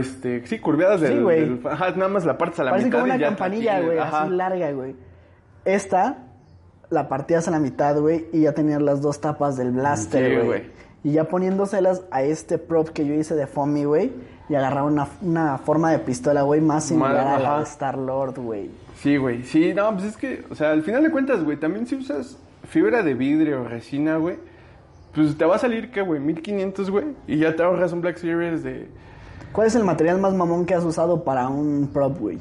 [0.00, 1.12] Pues, este, sí, curveadas del...
[1.12, 1.40] Sí, güey.
[1.40, 3.80] del- Ajá, nada más la parte a la Parece mitad como una y ya campanilla,
[3.80, 4.94] güey, así larga, güey.
[5.64, 6.18] Esta
[6.90, 10.34] la partías a la mitad, güey, y ya tenías las dos tapas del Sí, blaster,
[10.34, 10.46] güey.
[10.46, 10.62] güey.
[11.04, 14.12] Y ya poniéndoselas a este prop que yo hice de Foamy, güey,
[14.48, 18.70] y agarraba una, una forma de pistola, güey, más similar a la Star-Lord, güey.
[18.96, 19.42] Sí, güey.
[19.42, 22.38] Sí, no, pues es que, o sea, al final de cuentas, güey, también si usas
[22.68, 24.36] fibra de vidrio o resina, güey,
[25.14, 26.20] pues te va a salir, ¿qué, güey?
[26.20, 27.04] 1500, güey.
[27.26, 28.88] Y ya te ahorras un Black Series de...
[29.52, 32.38] ¿Cuál es el material más mamón que has usado para un prop, güey?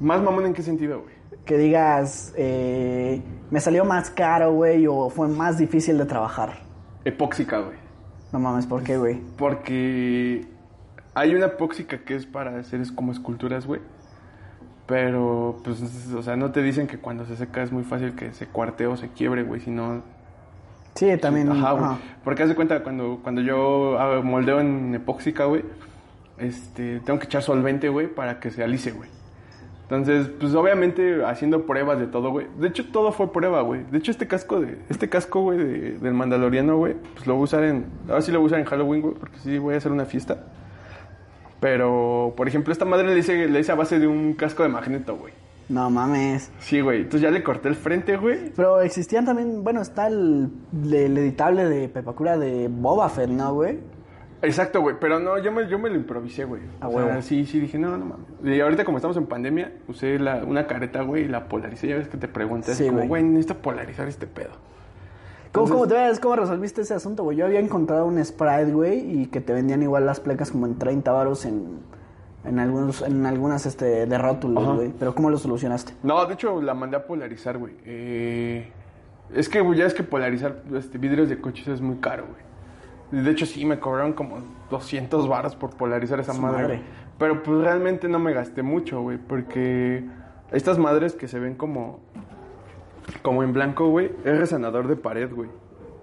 [0.00, 1.14] Más mamón en qué sentido, güey.
[1.44, 6.58] Que digas, eh, me salió más caro, güey, o fue más difícil de trabajar.
[7.04, 7.78] Epóxica, güey.
[8.32, 9.20] No mames, ¿por qué, güey?
[9.38, 10.46] Porque
[11.14, 13.80] hay una epóxica que es para hacer es como esculturas, güey.
[14.86, 15.80] Pero, pues,
[16.14, 18.86] o sea, no te dicen que cuando se seca es muy fácil que se cuarte
[18.86, 20.02] o se quiebre, güey, sino...
[20.94, 21.50] Sí, también.
[21.50, 21.90] Ajá, güey.
[22.24, 25.64] Porque haz de cuenta, cuando, cuando yo hago- moldeo en epóxica, güey,
[26.38, 29.08] este, tengo que echar solvente, güey, para que se alice, güey.
[29.82, 32.48] Entonces, pues obviamente haciendo pruebas de todo, güey.
[32.58, 33.84] De hecho, todo fue prueba, güey.
[33.90, 37.42] De hecho, este casco de, este casco, güey, de- del Mandaloriano, güey, pues lo voy
[37.42, 39.74] a usar en, ahora sí lo voy a usar en Halloween, güey, porque sí voy
[39.74, 40.44] a hacer una fiesta.
[41.60, 44.68] Pero, por ejemplo, esta madre le hice, le hice a base de un casco de
[44.68, 45.32] magneto, güey.
[45.68, 46.50] No mames.
[46.58, 46.98] Sí, güey.
[46.98, 48.52] Entonces ya le corté el frente, güey.
[48.54, 50.50] Pero existían también, bueno, está el,
[50.84, 53.78] el editable de Pepacura de Boba Fett, ¿no, güey?
[54.42, 56.62] Exacto, güey, pero no, yo me, yo me lo improvisé, güey.
[56.80, 57.22] A O sea, huevo.
[57.22, 58.26] sí, sí, dije, no, no mames.
[58.44, 61.88] Y ahorita como estamos en pandemia, usé la, una careta, güey, y la polaricé.
[61.88, 63.22] Ya ves que te pregunté, Sí, como, güey.
[63.22, 64.50] necesito polarizar este pedo.
[65.52, 67.38] ¿Cómo, Entonces- cómo, te ves, ¿Cómo resolviste ese asunto, güey?
[67.38, 70.76] Yo había encontrado un sprite, güey, y que te vendían igual las placas como en
[70.78, 71.78] 30 varos en,
[72.44, 74.92] en, algunos, en algunas este, de rótulos, güey.
[74.98, 75.94] Pero ¿cómo lo solucionaste?
[76.02, 77.72] No, de hecho, la mandé a polarizar, güey.
[77.86, 78.68] Eh,
[79.34, 82.45] es que, güey, ya es que polarizar este, vidrios de coches es muy caro, güey.
[83.10, 84.38] De hecho, sí, me cobraron como
[84.70, 86.80] 200 varos por polarizar esa madre.
[87.18, 90.04] Pero pues realmente no me gasté mucho, güey, porque
[90.52, 92.00] estas madres que se ven como,
[93.22, 95.48] como en blanco, güey, es resanador de pared, güey.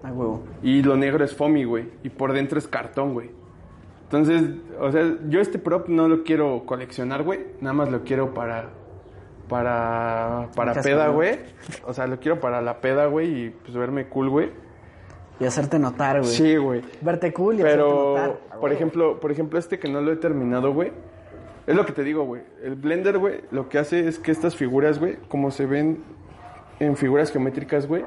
[0.02, 0.42] A huevo.
[0.62, 1.90] Y lo negro es foamy, güey.
[2.02, 3.30] Y por dentro es cartón, güey.
[4.04, 7.46] Entonces, o sea, yo este prop no lo quiero coleccionar, güey.
[7.60, 8.70] Nada más lo quiero para,
[9.48, 11.38] para, para peda, güey.
[11.86, 14.50] O sea, lo quiero para la peda, güey, y pues verme cool, güey.
[15.40, 16.30] Y hacerte notar, güey.
[16.32, 16.82] Sí, güey.
[17.00, 18.58] Verte cool y hacerte Pero, notar.
[18.60, 20.92] por ejemplo, por ejemplo, este que no lo he terminado, güey.
[21.66, 22.42] Es lo que te digo, güey.
[22.62, 26.04] El Blender, güey, lo que hace es que estas figuras, güey, como se ven
[26.78, 28.04] en figuras geométricas, güey,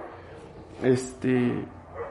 [0.83, 1.53] este,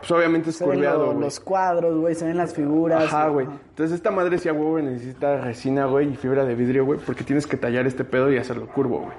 [0.01, 1.21] pues obviamente es Se ven curveado, lo- güey.
[1.21, 3.05] los cuadros, güey, se ven las figuras.
[3.05, 3.47] Ajá, güey.
[3.71, 7.47] Entonces esta madre sí huevo necesita resina, güey, y fibra de vidrio, güey, porque tienes
[7.47, 9.13] que tallar este pedo y hacerlo curvo, güey.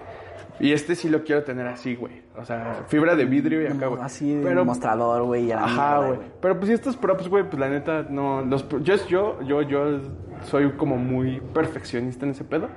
[0.60, 2.22] Y este sí lo quiero tener así, güey.
[2.36, 4.02] O sea, fibra de vidrio y acá, güey.
[4.02, 5.52] Así Pero mostrador, güey.
[5.52, 6.20] Ajá, güey.
[6.42, 8.42] Pero pues estos props, güey, pues la neta, no.
[8.42, 10.02] Los, yo, yo, yo, yo
[10.44, 12.70] soy como muy perfeccionista en ese pedo.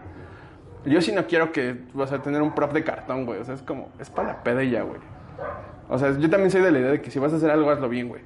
[0.85, 3.41] Yo sí no quiero que, o sea, tener un prop de cartón, güey.
[3.41, 5.01] O sea, es como, es para la peda y ya, güey.
[5.89, 7.71] O sea, yo también soy de la idea de que si vas a hacer algo,
[7.71, 8.23] hazlo bien, güey.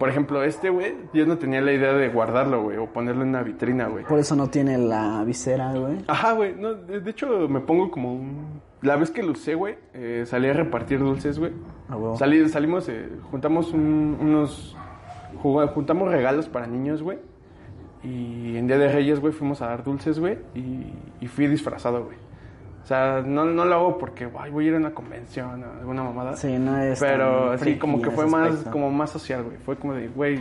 [0.00, 3.28] Por ejemplo, este, güey, yo no tenía la idea de guardarlo, güey, o ponerlo en
[3.28, 4.04] una vitrina, güey.
[4.06, 5.98] Por eso no tiene la visera, güey.
[6.08, 6.54] Ajá, güey.
[6.56, 8.60] No, de, de hecho, me pongo como un...
[8.80, 11.52] La vez que lo usé, güey, eh, salí a repartir dulces, güey.
[11.90, 12.16] A huevo.
[12.16, 14.74] Salí, salimos, eh, juntamos un- unos...
[15.36, 17.18] juntamos regalos para niños, güey.
[18.02, 20.38] Y en Día de Reyes, güey, fuimos a dar dulces, güey.
[20.54, 22.16] Y, y fui disfrazado, güey.
[22.82, 25.80] O sea, no, no lo hago porque ay, voy a ir a una convención o
[25.80, 26.36] alguna mamada.
[26.36, 28.70] Sí, no es Pero sí, como que fue más, aspecto.
[28.70, 29.56] como más social, güey.
[29.58, 30.40] Fue como de, güey,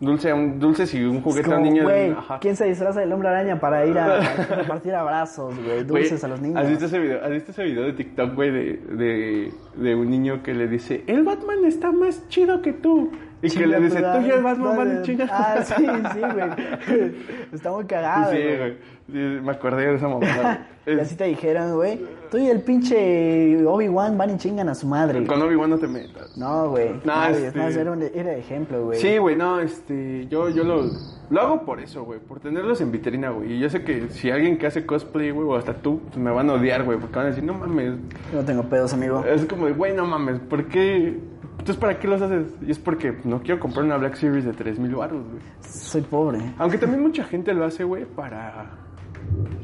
[0.00, 1.82] dulce, un, dulces y un juguete a un niño.
[1.84, 2.38] güey, Ajá.
[2.40, 4.20] ¿quién se disfraza del hombre araña para ir a, a
[4.56, 5.84] repartir abrazos, güey?
[5.84, 6.58] Dulces a los niños.
[6.62, 8.62] ¿Has visto ese video, ¿has visto ese video de TikTok, güey, de,
[8.96, 13.10] de, de un niño que le dice, el Batman está más chido que tú?
[13.42, 15.28] Y que le dice, tú ya el Batman, vale, chinga.
[15.30, 15.74] Ah, sí,
[16.14, 17.14] sí, güey.
[17.52, 18.76] Está muy cagado, Sí, güey.
[19.08, 20.68] Me acordé de esa mamada.
[20.86, 21.98] Y así te dijeron, güey,
[22.30, 25.20] tú y el pinche Obi-Wan van y chingan a su madre.
[25.22, 26.36] Es- Con Obi-Wan no te metas.
[26.36, 26.90] No, güey.
[26.92, 28.98] No, Nadie, este- era, un, era ejemplo, güey.
[29.00, 30.82] Sí, güey, no, este, yo, yo lo,
[31.30, 33.54] lo hago por eso, güey, por tenerlos en vitrina, güey.
[33.54, 36.30] Y yo sé que si alguien que hace cosplay, güey, o hasta tú, pues me
[36.30, 37.94] van a odiar, güey, porque van a decir, no mames,
[38.30, 39.24] Yo no tengo pedos, amigo.
[39.24, 41.18] Es como de, güey, no mames, ¿por qué?
[41.52, 42.48] Entonces, ¿para qué los haces?
[42.60, 45.42] Y es porque no quiero comprar una Black Series de 3000 baros, güey.
[45.62, 46.40] Soy pobre.
[46.58, 48.66] Aunque también mucha gente lo hace, güey, para,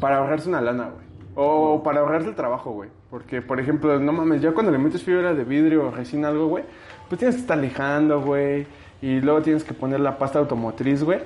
[0.01, 1.07] para ahorrarse una lana, güey.
[1.37, 2.91] O para ahorrarse el trabajo, güey.
[3.11, 6.49] Porque, por ejemplo, no mames, ya cuando le metes fibra de vidrio o resina algo,
[6.49, 6.65] güey,
[7.09, 8.67] pues tienes que estar lijando, güey.
[9.03, 11.21] Y luego tienes que poner la pasta automotriz, güey.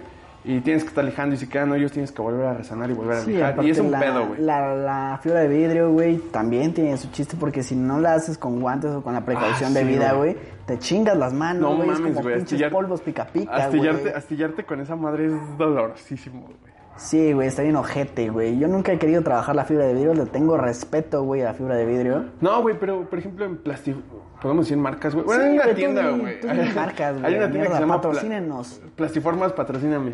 [0.46, 2.92] Y tienes que estar lijando y si quedan hoyos tienes que volver a resanar y
[2.92, 3.64] volver a lijar.
[3.64, 4.42] Y es un la, pedo, güey.
[4.42, 8.36] La, la fibra de vidrio, güey, también tiene su chiste porque si no la haces
[8.36, 10.36] con guantes o con la precaución Ah, de vida, güey.
[10.66, 11.88] te chingas las manos, No güey.
[11.88, 12.36] es mames, como güey.
[12.36, 16.73] pinches astillar- polvos pica pica, astillarte, astillarte con esa madre es dolorosísimo, güey.
[16.96, 18.58] Sí, güey, está bien ojete, güey.
[18.58, 21.54] Yo nunca he querido trabajar la fibra de vidrio, le tengo respeto, güey, a la
[21.54, 22.26] fibra de vidrio.
[22.40, 23.98] No, güey, pero por ejemplo en plástico,
[24.40, 25.26] podemos decir marcas, güey.
[25.26, 26.36] Bueno, Sí, hay una tienda, güey.
[26.74, 27.26] marcas, güey.
[27.26, 28.80] Hay una tienda que Mierda, se llama patrocínenos.
[28.96, 30.12] Plastiformas, patrocíname.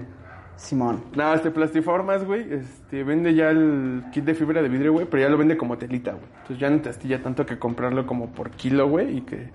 [0.57, 1.03] Simón.
[1.15, 5.23] No, este Plastiformas, güey, este, vende ya el kit de fibra de vidrio, güey, pero
[5.23, 6.25] ya lo vende como telita, güey.
[6.43, 9.49] Entonces ya no te astilla tanto que comprarlo como por kilo, güey, y que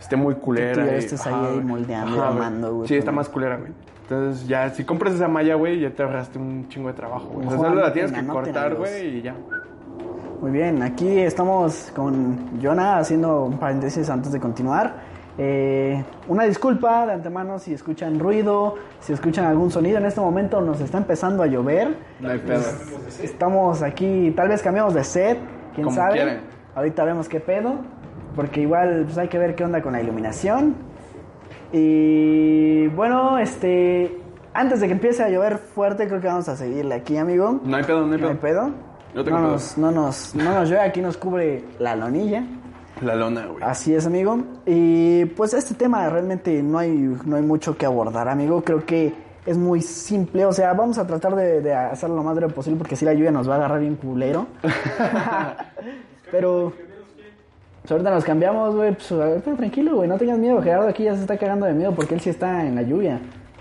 [0.00, 0.84] esté muy culera.
[0.84, 3.72] tú ya estés ahí moldeando armando, güey, Sí, está más culera, güey.
[4.08, 7.48] Entonces ya, si compras esa malla, güey, ya te ahorraste un chingo de trabajo, güey.
[7.48, 9.34] O sea, solo la tienes que cortar, güey, y ya.
[10.40, 14.94] Muy bien, aquí estamos con Jonah haciendo un paréntesis antes de continuar.
[15.38, 19.98] Eh, una disculpa de antemano si escuchan ruido, si escuchan algún sonido.
[19.98, 21.96] En este momento nos está empezando a llover.
[22.20, 22.62] No hay pedo.
[23.20, 25.38] Estamos aquí, tal vez cambiamos de set,
[25.74, 26.12] quién Como sabe.
[26.12, 26.40] quieran.
[26.76, 27.74] Ahorita vemos qué pedo,
[28.36, 30.76] porque igual pues, hay que ver qué onda con la iluminación.
[31.78, 34.18] Y bueno, este,
[34.54, 37.60] antes de que empiece a llover fuerte, creo que vamos a seguirle aquí, amigo.
[37.62, 38.62] No hay pedo, no hay No hay pedo.
[38.62, 38.74] pedo.
[39.14, 39.52] Yo tengo no, pedo.
[39.52, 42.44] nos, no, nos, no nos llueve, aquí nos cubre la lonilla.
[43.02, 43.62] La lona, güey.
[43.62, 44.38] Así es, amigo.
[44.64, 46.92] Y pues este tema realmente no hay,
[47.26, 48.62] no hay mucho que abordar, amigo.
[48.64, 49.12] Creo que
[49.44, 50.46] es muy simple.
[50.46, 53.12] O sea, vamos a tratar de, de hacerlo lo más breve posible porque si la
[53.12, 54.46] lluvia nos va a agarrar bien culero.
[56.30, 56.72] Pero
[57.86, 58.92] pues, ahorita nos cambiamos, güey.
[58.94, 60.08] Pues ahorita tranquilo, güey.
[60.08, 60.60] No tengas miedo.
[60.60, 63.20] Gerardo aquí ya se está cagando de miedo porque él sí está en la lluvia.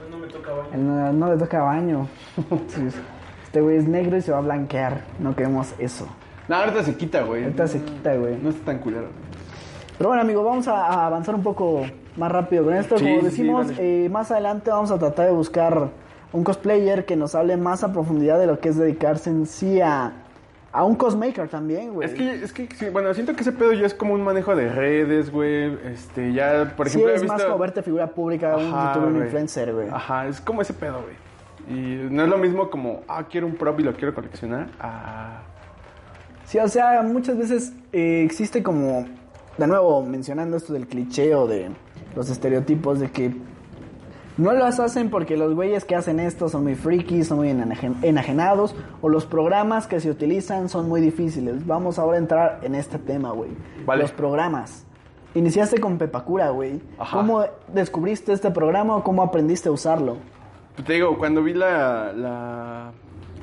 [0.09, 0.69] No me toca baño.
[0.73, 2.07] Él no, no le toca baño.
[3.45, 5.01] Este güey es negro y se va a blanquear.
[5.19, 6.07] No queremos eso.
[6.47, 7.43] No, ahorita se quita, güey.
[7.43, 8.35] Ahorita se quita, güey.
[8.41, 9.07] No está tan culero.
[9.97, 11.83] Pero bueno, amigo, vamos a, a avanzar un poco
[12.17, 12.97] más rápido con esto.
[12.97, 15.89] Sí, Como sí, decimos, sí, eh, más adelante vamos a tratar de buscar
[16.33, 19.79] un cosplayer que nos hable más a profundidad de lo que es dedicarse en sí
[19.79, 20.24] a,
[20.75, 22.07] a un cosmaker también, güey.
[22.07, 24.55] Es que, es que, sí, bueno, siento que ese pedo ya es como un manejo
[24.55, 25.77] de redes, güey.
[25.85, 29.17] Este, ya, por sí, ejemplo, es he más como verte figura pública, un youtuber, un
[29.23, 29.87] influencer, güey.
[29.89, 31.25] Ajá, es como ese pedo, güey.
[31.67, 34.67] Y no es lo mismo como, ah, quiero un prop y lo quiero coleccionar.
[34.79, 35.41] Ah,
[36.45, 39.05] Sí, o sea, muchas veces eh, existe como,
[39.57, 41.71] de nuevo, mencionando esto del cliché o de
[42.15, 43.33] los estereotipos de que
[44.37, 47.95] No las hacen porque los güeyes que hacen esto son muy frikis, son muy enajen-
[48.01, 51.65] enajenados, o los programas que se utilizan son muy difíciles.
[51.65, 53.51] Vamos ahora a entrar en este tema, güey.
[53.85, 54.01] Vale.
[54.01, 54.85] Los programas.
[55.35, 56.81] Iniciaste con Pepacura, güey.
[56.97, 57.17] Ajá.
[57.17, 60.17] ¿Cómo descubriste este programa o cómo aprendiste a usarlo?
[60.85, 62.91] Te digo, cuando vi la, la,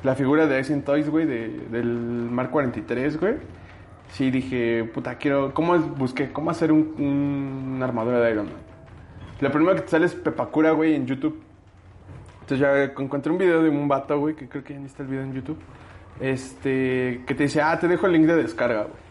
[0.03, 3.35] la figura de Ice Toys, güey, de- del Mark 43, güey,
[4.11, 6.31] sí dije, puta, quiero, ¿cómo es- busqué?
[6.31, 8.55] ¿Cómo hacer un, un- una armadura de Iron Man?
[9.43, 11.41] Lo primero que te sale es Pepacura, güey, en YouTube.
[12.41, 15.03] Entonces ya encontré un video de un vato, güey, que creo que ya ni está
[15.03, 15.59] el video en YouTube,
[16.19, 19.03] este, que te dice, ah, te dejo el link de descarga, güey.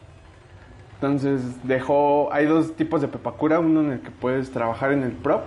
[0.94, 5.12] Entonces dejó, hay dos tipos de Pepacura, uno en el que puedes trabajar en el
[5.12, 5.42] prop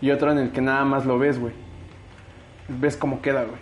[0.00, 1.66] y otro en el que nada más lo ves, güey
[2.68, 3.58] ves cómo queda, güey.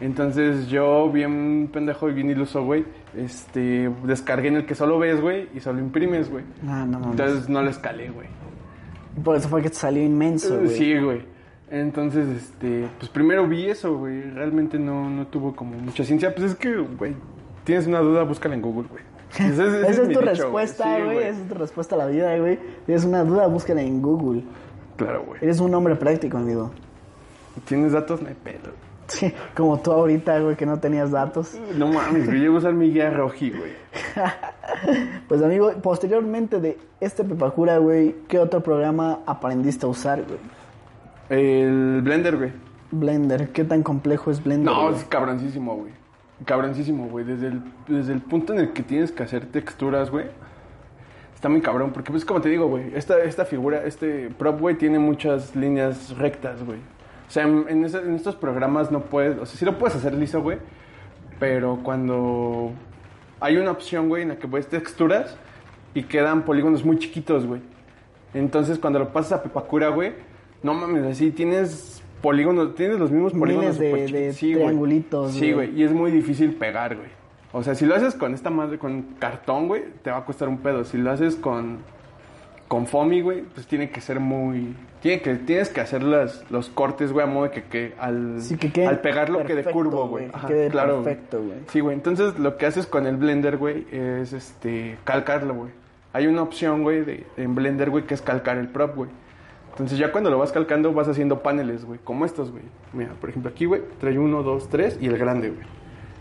[0.00, 5.20] Entonces yo, bien pendejo y bien iluso, güey, este, descargué en el que solo ves,
[5.20, 6.44] güey, y solo imprimes, güey.
[6.66, 7.20] Ah, no mames.
[7.20, 8.28] Entonces no lo escalé, güey.
[9.22, 10.76] Por eso fue que te salió inmenso, güey.
[10.76, 11.22] Sí, güey.
[11.70, 14.22] Entonces, este, pues primero vi eso, güey.
[14.22, 16.34] Realmente no, no tuvo como mucha ciencia.
[16.34, 17.14] Pues es que, güey,
[17.64, 19.04] tienes una duda, búscala en Google, güey.
[19.52, 21.18] Esa es tu dicho, respuesta, Sí, güey.
[21.18, 22.58] Esa es tu respuesta a la vida, güey.
[22.86, 24.42] Tienes una duda, búscala en Google.
[24.96, 25.38] Claro, güey.
[25.42, 26.72] Eres un hombre práctico, amigo.
[27.66, 28.20] ¿Tienes datos?
[28.20, 28.72] No hay pedo.
[29.10, 31.58] Sí, como tú ahorita, güey, que no tenías datos.
[31.76, 32.38] No mames, güey.
[32.38, 33.72] Llego a usar mi guía roji, güey.
[35.28, 40.38] Pues, amigo, posteriormente de este Pepacura, güey, ¿qué otro programa aprendiste a usar, güey?
[41.28, 42.52] El Blender, güey.
[42.92, 44.72] Blender, ¿qué tan complejo es Blender?
[44.72, 44.94] No, güey?
[44.94, 45.92] es cabroncísimo, güey.
[46.44, 47.24] Cabroncísimo, güey.
[47.24, 50.26] Desde el, desde el punto en el que tienes que hacer texturas, güey.
[51.34, 54.76] Está muy cabrón, porque pues como te digo, güey, esta, esta figura, este prop, güey,
[54.76, 56.78] tiene muchas líneas rectas, güey.
[57.30, 59.94] O sea, en, en ese- en estos programas no puedes, o sea, sí lo puedes
[59.94, 60.58] hacer liso, güey,
[61.38, 62.72] pero cuando
[63.38, 65.36] hay una opción, güey, en la que ves texturas
[65.94, 67.60] y quedan polígonos muy chiquitos, güey.
[68.34, 70.12] Entonces, cuando lo pasas a Pepacura, güey,
[70.64, 73.78] no mames, así tienes polígonos, tienes los mismos polígonos.
[73.78, 74.40] De- súper de chiquitos.
[74.40, 74.54] güey.
[74.66, 77.08] triangulitos, Sí, güey, y es muy difícil pegar, güey.
[77.52, 80.48] O sea, si lo haces con esta madre, con cartón, güey, te va a costar
[80.48, 80.84] un pedo.
[80.84, 81.78] Si lo haces con,
[82.70, 84.76] con foamy, güey, pues tiene que ser muy...
[85.02, 88.40] Tiene que, tienes que hacer las, los cortes, güey, a modo de que, que al,
[88.40, 91.58] Sí, que al pegarlo quede curvo, güey, que Ajá, quede claro, perfecto, güey.
[91.66, 91.96] Sí, güey.
[91.96, 95.70] Entonces, lo que haces con el Blender, güey, es este calcarlo, güey.
[96.12, 99.10] Hay una opción, güey, de, en Blender, güey, que es calcar el prop, güey.
[99.72, 102.62] Entonces, ya cuando lo vas calcando, vas haciendo paneles, güey, como estos, güey.
[102.92, 105.66] Mira, por ejemplo, aquí, güey, trae uno, dos, tres y el grande, güey.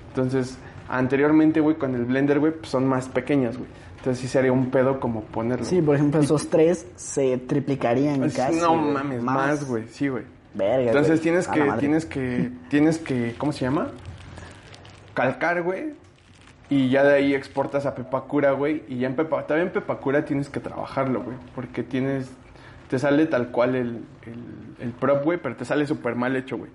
[0.07, 0.57] Entonces,
[0.88, 3.69] anteriormente, güey, con el Blender, güey, pues son más pequeñas, güey.
[3.99, 5.65] Entonces, sí sería un pedo como ponerlo.
[5.65, 8.59] Sí, por ejemplo, esos tres se triplicarían Pues, casi.
[8.59, 9.88] no mames, más, güey.
[9.89, 10.23] Sí, güey.
[10.53, 13.89] Verga, Entonces tienes que, tienes que, tienes que, ¿cómo se llama?
[15.13, 15.93] Calcar, güey.
[16.69, 18.83] Y ya de ahí exportas a Pepacura, güey.
[18.88, 21.35] Y ya en Pepa, también en Pepacura tienes que trabajarlo, güey.
[21.55, 22.29] Porque tienes,
[22.89, 23.88] te sale tal cual el,
[24.25, 26.71] el, el prop, güey, pero te sale súper mal hecho, güey.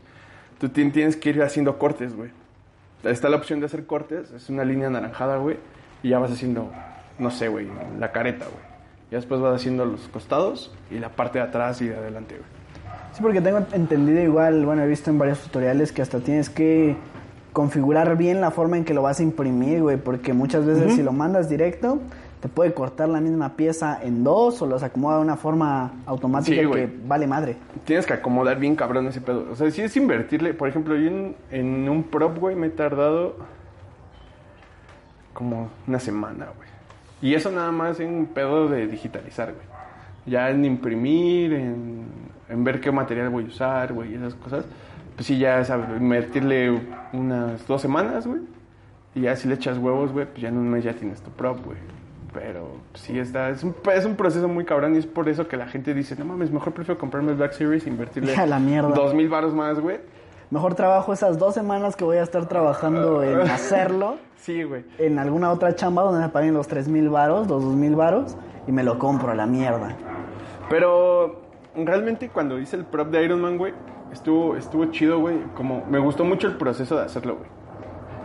[0.59, 2.31] Tú tien- tienes que ir haciendo cortes, güey.
[3.05, 5.57] Está la opción de hacer cortes, es una línea anaranjada, güey.
[6.03, 6.71] Y ya vas haciendo,
[7.19, 8.65] no sé, güey, la careta, güey.
[9.11, 12.49] Ya después vas haciendo los costados y la parte de atrás y de adelante, güey.
[13.13, 16.97] Sí, porque tengo entendido igual, bueno, he visto en varios tutoriales que hasta tienes que
[17.53, 21.03] configurar bien la forma en que lo vas a imprimir, güey, porque muchas veces si
[21.05, 22.01] lo mandas directo,
[22.41, 26.61] te puede cortar la misma pieza en dos o los acomoda de una forma automática
[26.61, 27.57] Sí, que vale madre.
[27.85, 29.47] Tienes que acomodar bien cabrón ese pedo.
[29.53, 32.71] O sea, si es invertirle, por ejemplo, yo en, en un prop, güey, me he
[32.71, 33.37] tardado
[35.33, 36.69] como una semana, güey.
[37.25, 39.67] Y eso nada más en pedo de digitalizar, güey.
[40.27, 42.05] Ya en imprimir, en,
[42.51, 44.67] en ver qué material voy a usar, güey, esas cosas.
[45.15, 46.79] Pues sí, ya sabes, invertirle
[47.15, 48.43] unas dos semanas, güey.
[49.15, 51.31] Y ya si le echas huevos, güey, pues ya en un mes ya tienes tu
[51.31, 51.79] prop, güey.
[52.35, 55.49] Pero pues, sí está, es un, es un proceso muy cabrón y es por eso
[55.49, 58.59] que la gente dice, no mames, mejor prefiero comprarme el Black Series e invertirle la
[58.59, 58.91] mierda.
[58.91, 59.99] dos mil baros más, güey.
[60.51, 64.85] Mejor trabajo esas dos semanas que voy a estar trabajando en hacerlo Sí, güey.
[64.99, 68.37] en alguna otra chamba donde me paguen los tres mil varos, los dos mil varos
[68.67, 69.97] y me lo compro a la mierda.
[70.69, 71.41] Pero
[71.75, 73.73] realmente cuando hice el prop de Iron Man, güey,
[74.13, 75.39] estuvo, estuvo chido, güey.
[75.55, 77.49] Como me gustó mucho el proceso de hacerlo, güey.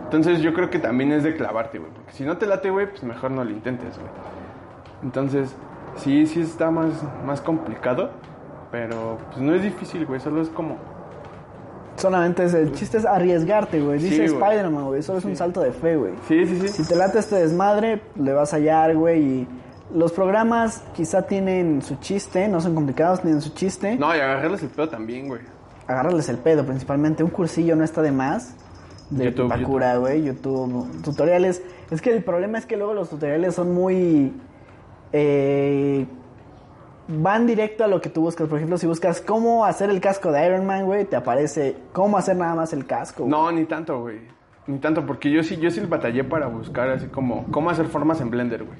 [0.04, 1.90] Entonces yo creo que también es de clavarte, güey.
[1.90, 4.10] Porque si no te late, güey, pues mejor no lo intentes, güey.
[5.02, 5.56] Entonces,
[5.96, 8.10] sí, sí está más, más complicado.
[8.70, 10.20] Pero pues no es difícil, güey.
[10.20, 10.76] Solo es como...
[12.00, 13.98] Solamente es el chiste es arriesgarte, güey.
[13.98, 14.34] Dice Sí.
[14.34, 15.02] Spider-Man, güey.
[15.02, 16.12] Solo es un salto de fe, güey.
[16.28, 16.68] Sí, sí, sí.
[16.68, 19.22] Si te late este desmadre, le vas a hallar, güey.
[19.22, 19.48] Y
[19.94, 23.96] los programas quizá tienen su chiste, no son complicados, tienen su chiste.
[23.96, 25.40] No, y agarrarles el pedo también, güey.
[25.86, 27.22] Agarrarles el pedo, principalmente.
[27.22, 28.54] Un cursillo no está de más.
[29.10, 30.22] De YouTube, Bakura, güey.
[30.22, 30.86] YouTube.
[31.02, 31.60] Tutoriales.
[31.90, 34.32] Es que el problema es que luego los tutoriales son muy.
[35.12, 36.06] eh,
[37.10, 38.48] van directo a lo que tú buscas.
[38.48, 42.16] Por ejemplo, si buscas cómo hacer el casco de Iron Man, güey, te aparece cómo
[42.18, 43.24] hacer nada más el casco.
[43.24, 43.30] güey.
[43.30, 44.18] No, ni tanto, güey.
[44.66, 48.20] Ni tanto, porque yo sí, yo sí batallé para buscar así como cómo hacer formas
[48.20, 48.78] en Blender, güey.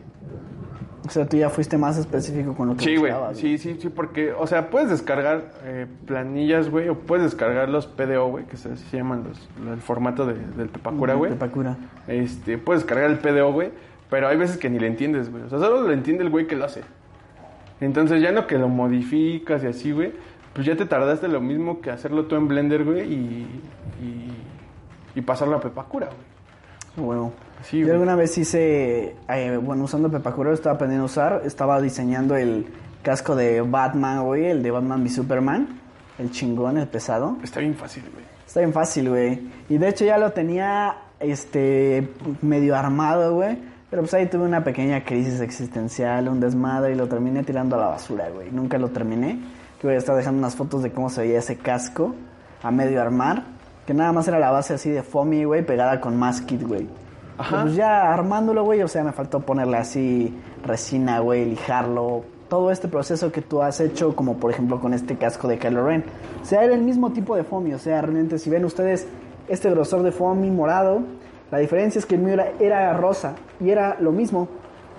[1.07, 3.11] O sea, tú ya fuiste más específico con lo que Sí, güey.
[3.11, 7.68] buscabas, Sí, sí, sí, porque, o sea, puedes descargar eh, planillas, güey, o puedes descargar
[7.68, 11.33] los PDO, güey, que se, se llaman los, el formato de- del Pepacura, güey.
[11.33, 11.76] Pepacura.
[12.07, 13.70] Este, puedes descargar el PDO, güey,
[14.11, 15.43] pero hay veces que ni le entiendes, güey.
[15.45, 16.83] O sea, solo lo entiende el güey que lo hace.
[17.81, 20.12] Entonces, ya no que lo modificas y así, güey,
[20.53, 23.62] pues ya te tardaste lo mismo que hacerlo tú en Blender, güey, y,
[24.03, 24.33] y,
[25.14, 27.09] y pasarlo a Pepacura, güey.
[27.09, 27.33] Huevo.
[27.62, 27.93] Sí, Yo güey.
[27.95, 32.66] alguna vez hice, eh, bueno, usando Pepacura, estaba aprendiendo a usar, estaba diseñando el
[33.03, 35.81] casco de Batman, güey, el de Batman v Superman,
[36.18, 37.37] el chingón, el pesado.
[37.43, 38.24] Está bien fácil, güey.
[38.47, 39.41] Está bien fácil, güey.
[39.68, 42.09] Y de hecho ya lo tenía, este,
[42.43, 43.57] medio armado, güey.
[43.91, 47.80] Pero pues ahí tuve una pequeña crisis existencial, un desmadre y lo terminé tirando a
[47.80, 48.51] la basura, güey.
[48.53, 49.41] Nunca lo terminé.
[49.80, 52.14] Que voy a estar dejando unas fotos de cómo se veía ese casco
[52.62, 53.45] a medio armar.
[53.86, 56.86] Que nada más era la base así de foamy, güey, pegada con más kit, güey.
[57.36, 57.51] Ajá.
[57.51, 60.32] Pero, Pues ya armándolo, güey, o sea, me faltó ponerle así
[60.64, 62.22] resina, güey, lijarlo.
[62.49, 65.86] Todo este proceso que tú has hecho, como por ejemplo con este casco de Kylo
[65.86, 66.05] Ren.
[66.43, 67.72] O sea, era el mismo tipo de foamy.
[67.74, 69.07] O sea, realmente si ven ustedes
[69.49, 71.03] este grosor de foamy morado,
[71.51, 74.48] la diferencia es que el mío era, era rosa y era lo mismo.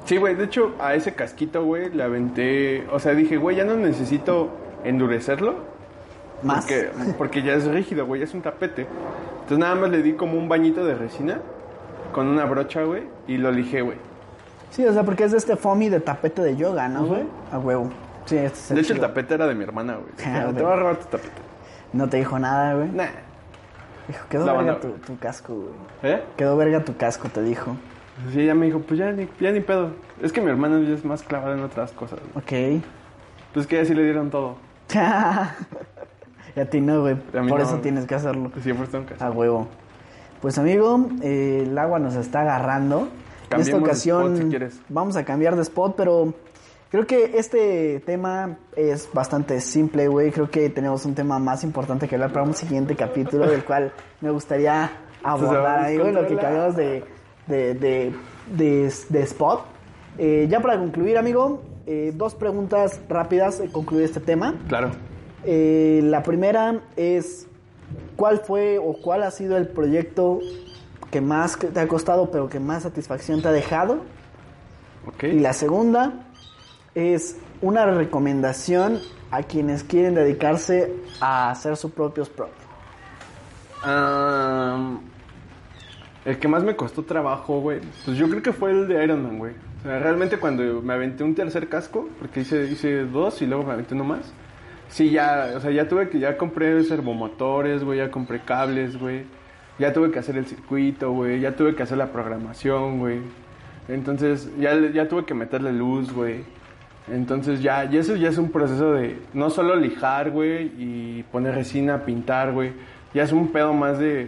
[0.05, 2.87] Sí, güey, de hecho, a ese casquito, güey, le aventé.
[2.91, 4.49] O sea, dije, güey, ya no necesito
[4.83, 5.55] endurecerlo.
[6.43, 6.65] Más.
[6.65, 8.87] Porque, porque ya es rígido, güey, es un tapete.
[9.33, 11.39] Entonces nada más le di como un bañito de resina
[12.13, 13.97] con una brocha, güey, y lo lijé, güey.
[14.71, 17.23] Sí, o sea, porque es de este foamy de tapete de yoga, ¿no, güey?
[17.51, 17.89] A huevo.
[18.25, 19.07] Sí, este es el De hecho, el chido.
[19.07, 20.11] tapete era de mi hermana, güey.
[20.25, 21.41] Ah, te voy a robar tu tapete.
[21.93, 22.89] No te dijo nada, güey.
[22.89, 23.05] Nah.
[24.11, 26.13] Dijo, quedó La verga tu, tu casco, güey.
[26.13, 26.21] ¿Eh?
[26.35, 27.77] Quedó verga tu casco, te dijo.
[28.33, 29.91] Sí, ella me dijo, pues ya ni, ya ni pedo.
[30.21, 32.19] Es que mi hermana ya es más clavada en otras cosas.
[32.33, 32.77] güey.
[32.77, 32.83] Ok.
[33.53, 34.57] Pues que a ella sí le dieron todo.
[36.55, 37.15] y a ti no, güey.
[37.15, 38.51] Por no, eso tienes que hacerlo.
[38.61, 39.27] Siempre tengo que hacer.
[39.27, 39.69] A huevo.
[40.41, 43.07] Pues amigo, eh, el agua nos está agarrando.
[43.49, 44.81] en esta de ocasión spot, si quieres.
[44.89, 46.33] vamos a cambiar de spot, pero
[46.91, 50.31] creo que este tema es bastante simple, güey.
[50.31, 53.93] Creo que tenemos un tema más importante que hablar para un siguiente capítulo, del cual
[54.19, 54.91] me gustaría
[55.23, 57.03] abordar ahí, güey, lo que cambiamos de,
[57.47, 58.13] de, de,
[58.55, 59.65] de, de spot.
[60.17, 64.55] Eh, ya para concluir, amigo, eh, dos preguntas rápidas de concluir este tema.
[64.67, 64.91] Claro.
[65.45, 67.47] Eh, la primera es,
[68.17, 70.39] ¿cuál fue o cuál ha sido el proyecto
[71.09, 74.01] que más te ha costado pero que más satisfacción te ha dejado?
[75.07, 75.23] Ok.
[75.23, 76.27] Y la segunda
[76.95, 82.51] es una recomendación a quienes quieren dedicarse a hacer sus propios props.
[86.25, 89.23] El que más me costó trabajo, güey, pues yo creo que fue el de Iron
[89.23, 89.53] Man, güey.
[89.79, 93.63] O sea, realmente cuando me aventé un tercer casco, porque hice, hice dos y luego
[93.63, 94.31] me aventé uno más.
[94.89, 99.23] Sí, ya, o sea, ya tuve que, ya compré servomotores, güey, ya compré cables, güey.
[99.79, 103.21] Ya tuve que hacer el circuito, güey, ya tuve que hacer la programación, güey.
[103.87, 106.43] Entonces, ya, ya tuve que meterle luz, güey.
[107.09, 111.55] Entonces ya, y eso ya es un proceso de no solo lijar, güey, y poner
[111.55, 112.73] resina, pintar, güey.
[113.13, 114.27] Ya es un pedo más de,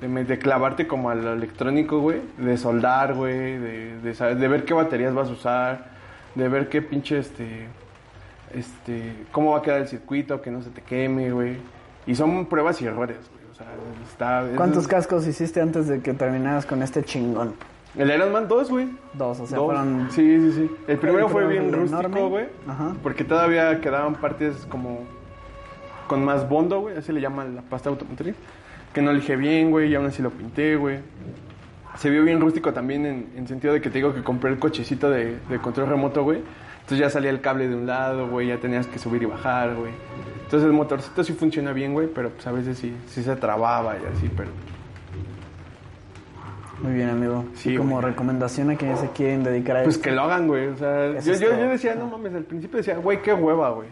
[0.00, 2.20] de, de clavarte como al electrónico, güey.
[2.38, 3.58] De soldar, güey.
[3.58, 5.86] De, de, saber- de ver qué baterías vas a usar.
[6.34, 7.66] De ver qué pinche, este...
[8.54, 9.12] Este...
[9.32, 11.56] Cómo va a quedar el circuito, que no se te queme, güey.
[12.06, 13.44] Y son pruebas y errores, güey.
[13.50, 13.66] O sea,
[14.10, 14.48] está...
[14.50, 17.52] es- ¿Cuántos cascos hiciste antes de que terminaras con este chingón?
[17.96, 18.88] El Iron Man 2, güey.
[19.12, 19.66] Dos, o sea, Dos.
[19.66, 20.08] fueron...
[20.10, 20.70] Sí, sí, sí.
[20.88, 22.46] El primero fue bien rústico, güey.
[22.66, 22.94] Ajá.
[23.02, 25.00] Porque todavía quedaban partes como
[26.06, 26.96] con más bondo, güey.
[26.96, 28.34] Así le llaman la pasta automotriz.
[28.94, 29.90] Que no elige bien, güey.
[29.90, 31.00] Y aún así lo pinté, güey.
[31.98, 34.58] Se vio bien rústico también en, en sentido de que te digo que compré el
[34.58, 36.38] cochecito de, de control remoto, güey.
[36.76, 38.48] Entonces ya salía el cable de un lado, güey.
[38.48, 39.92] Ya tenías que subir y bajar, güey.
[40.44, 42.08] Entonces el motorcito sí funciona bien, güey.
[42.08, 44.48] Pero pues a veces sí, sí se trababa y así, pero...
[46.82, 47.44] Muy bien, amigo.
[47.54, 48.06] Sí, como güey.
[48.10, 50.04] recomendación a quienes se quieren dedicar a Pues esto.
[50.08, 50.66] que lo hagan, güey.
[50.68, 53.88] O sea, yo, yo, yo decía, no mames, al principio decía, güey, qué hueva, güey.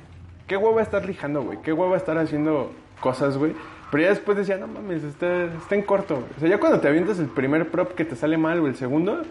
[0.46, 1.58] Qué hueva estar lijando, güey.
[1.62, 3.52] Qué hueva estar haciendo cosas, güey.
[3.92, 6.26] Pero ya después decía, no mames, está, está en corto, güey.
[6.36, 8.74] O sea, ya cuando te avientas el primer prop que te sale mal o el
[8.76, 9.22] segundo,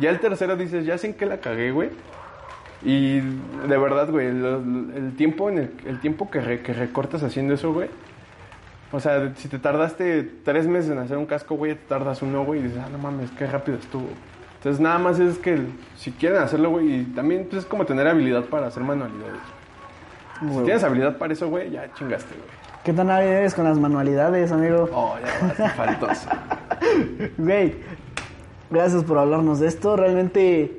[0.00, 1.90] ya el tercero dices, ya sé en qué la cagué, güey.
[2.84, 7.22] Y de verdad, güey, el, el tiempo, en el, el tiempo que, re- que recortas
[7.24, 7.88] haciendo eso, güey.
[8.90, 12.44] O sea, si te tardaste tres meses en hacer un casco, güey, te tardas uno,
[12.44, 14.08] güey, y dices, ah, no mames, qué rápido estuvo.
[14.56, 15.58] Entonces, nada más es que
[15.96, 19.40] si quieren hacerlo, güey, y también pues, es como tener habilidad para hacer manualidades.
[20.40, 20.62] Si Huevo.
[20.62, 22.58] tienes habilidad para eso, güey, ya chingaste, güey.
[22.84, 24.88] ¿Qué tan hábil eres con las manualidades, amigo?
[24.92, 26.28] Oh, ya faltoso.
[27.36, 27.74] Güey,
[28.70, 29.96] gracias por hablarnos de esto.
[29.96, 30.78] Realmente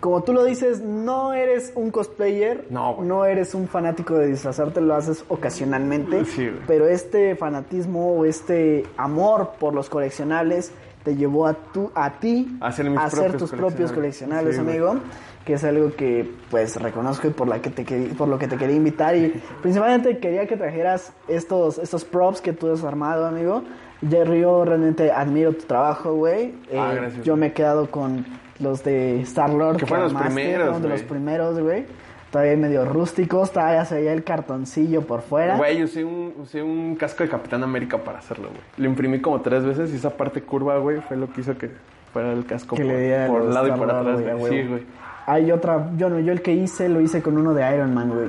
[0.00, 3.08] como tú lo dices, no eres un cosplayer, No, güey.
[3.08, 8.84] no eres un fanático de disfrazarte, lo haces ocasionalmente, Sí, pero este fanatismo o este
[8.96, 10.72] amor por los coleccionables
[11.02, 14.58] te llevó a, tu, a ti A hacer tus propios coleccionables.
[14.62, 14.68] güey.
[14.76, 15.00] amigo,
[15.44, 18.46] que es algo que pues reconozco y por, la que te querí- por lo que
[18.48, 23.26] te quería invitar y principalmente quería que trajeras estos, estos props que tú has armado,
[23.26, 23.62] amigo.
[24.08, 26.54] Jerry, yo realmente admiro tu trabajo, güey.
[26.72, 28.24] Ah, Eh, gracias, Yo me he quedado con
[28.60, 29.76] los de Star-Lord.
[29.78, 31.86] Que fueron los primeros, fueron de los primeros, güey.
[32.30, 35.56] Todavía medio rústicos, todavía se veía el cartoncillo por fuera.
[35.56, 38.60] Güey, usé un, usé un casco de Capitán América para hacerlo, güey.
[38.76, 41.70] Lo imprimí como tres veces y esa parte curva, güey, fue lo que hizo que
[42.12, 44.52] fuera el casco que por, le por un lado y por atrás, güey.
[44.52, 44.82] Sí, güey.
[45.26, 48.10] Hay otra, yo no, yo el que hice lo hice con uno de Iron Man,
[48.10, 48.28] güey.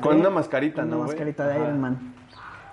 [0.00, 1.64] Con una mascarita, con ¿no, Una mascarita de Ajá.
[1.64, 1.98] Iron Man.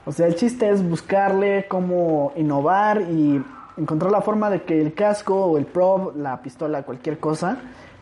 [0.05, 3.43] O sea, el chiste es buscarle cómo innovar y
[3.79, 7.57] encontrar la forma de que el casco o el prop, la pistola, cualquier cosa,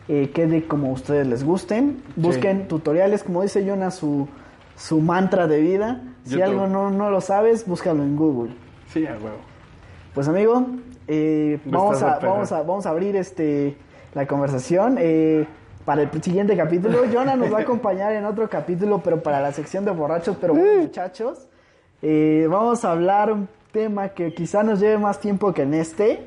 [0.08, 2.02] eh, quede como ustedes les gusten.
[2.16, 4.28] Busquen tutoriales, como dice Jonah, su,
[4.76, 6.02] su mantra de vida.
[6.24, 6.44] Si YouTube.
[6.44, 8.52] algo no, no lo sabes, búscalo en Google.
[8.88, 9.38] Sí, a huevo.
[10.14, 10.66] Pues amigo,
[11.06, 13.76] eh, vamos, a, vamos, a, vamos a abrir este,
[14.14, 14.96] la conversación.
[14.98, 15.46] eh,
[15.88, 19.52] para el siguiente capítulo, Jonah nos va a acompañar en otro capítulo, pero para la
[19.52, 21.48] sección de borrachos, pero buenos muchachos.
[22.02, 26.26] Eh, vamos a hablar un tema que quizá nos lleve más tiempo que en este,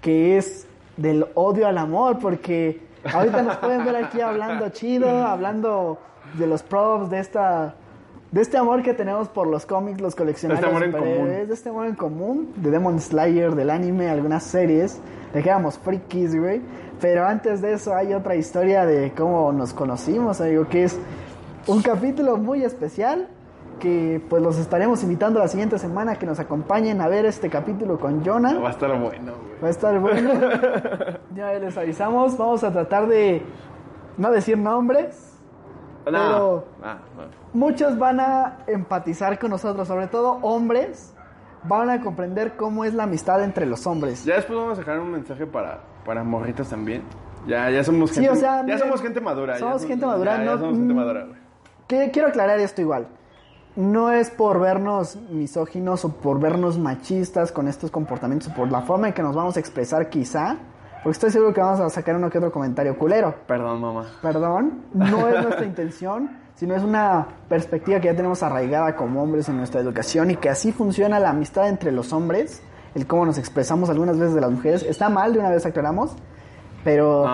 [0.00, 0.66] que es
[0.96, 2.80] del odio al amor, porque
[3.12, 5.98] ahorita nos pueden ver aquí hablando chido, hablando
[6.34, 7.74] de los props, de esta...
[8.32, 11.86] De este amor que tenemos por los cómics, los coleccionables, Este superhéroes, de este amor
[11.86, 15.00] en común, de Demon Slayer, del anime, algunas series,
[15.32, 16.60] de que éramos frikis, güey.
[17.00, 20.98] Pero antes de eso hay otra historia de cómo nos conocimos, amigo, que es
[21.68, 23.28] un capítulo muy especial
[23.78, 27.98] que pues los estaremos invitando la siguiente semana que nos acompañen a ver este capítulo
[27.98, 28.58] con Jonah.
[28.58, 29.60] Va a estar bueno, güey.
[29.62, 30.30] Va a estar bueno.
[31.34, 33.42] ya les avisamos, vamos a tratar de
[34.16, 35.34] no decir nombres.
[36.04, 36.12] No.
[36.12, 37.46] Pero- Ah, no.
[37.52, 41.14] Muchos van a empatizar con nosotros, sobre todo hombres,
[41.64, 44.24] van a comprender cómo es la amistad entre los hombres.
[44.24, 47.02] Ya después vamos a dejar un mensaje para, para morritas también.
[47.46, 49.54] Ya, ya somos Sí, gente, o sea, ya miren, somos gente madura.
[49.54, 51.26] ya somos gente madura, ya, somos gente mm, madura.
[51.86, 53.06] Que- quiero aclarar esto igual.
[53.76, 58.80] No es por vernos misóginos o por vernos machistas con estos comportamientos o por la
[58.80, 60.56] forma en que nos vamos a expresar quizá,
[61.02, 63.34] porque estoy seguro que vamos a sacar uno que otro comentario culero.
[63.46, 64.06] Perdón, mamá.
[64.22, 69.46] Perdón, no es nuestra intención, sino es una perspectiva que ya tenemos arraigada como hombres
[69.50, 72.62] en nuestra educación y que así funciona la amistad entre los hombres,
[72.94, 74.82] el cómo nos expresamos algunas veces de las mujeres.
[74.84, 76.16] Está mal, de una vez aclaramos,
[76.86, 77.24] pero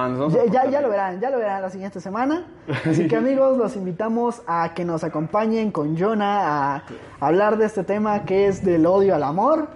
[0.51, 2.47] ya, ya, lo verán, ya lo verán la siguiente semana.
[2.91, 6.85] Así que amigos, los invitamos a que nos acompañen con Jonah a
[7.21, 9.69] hablar de este tema que es del odio al amor.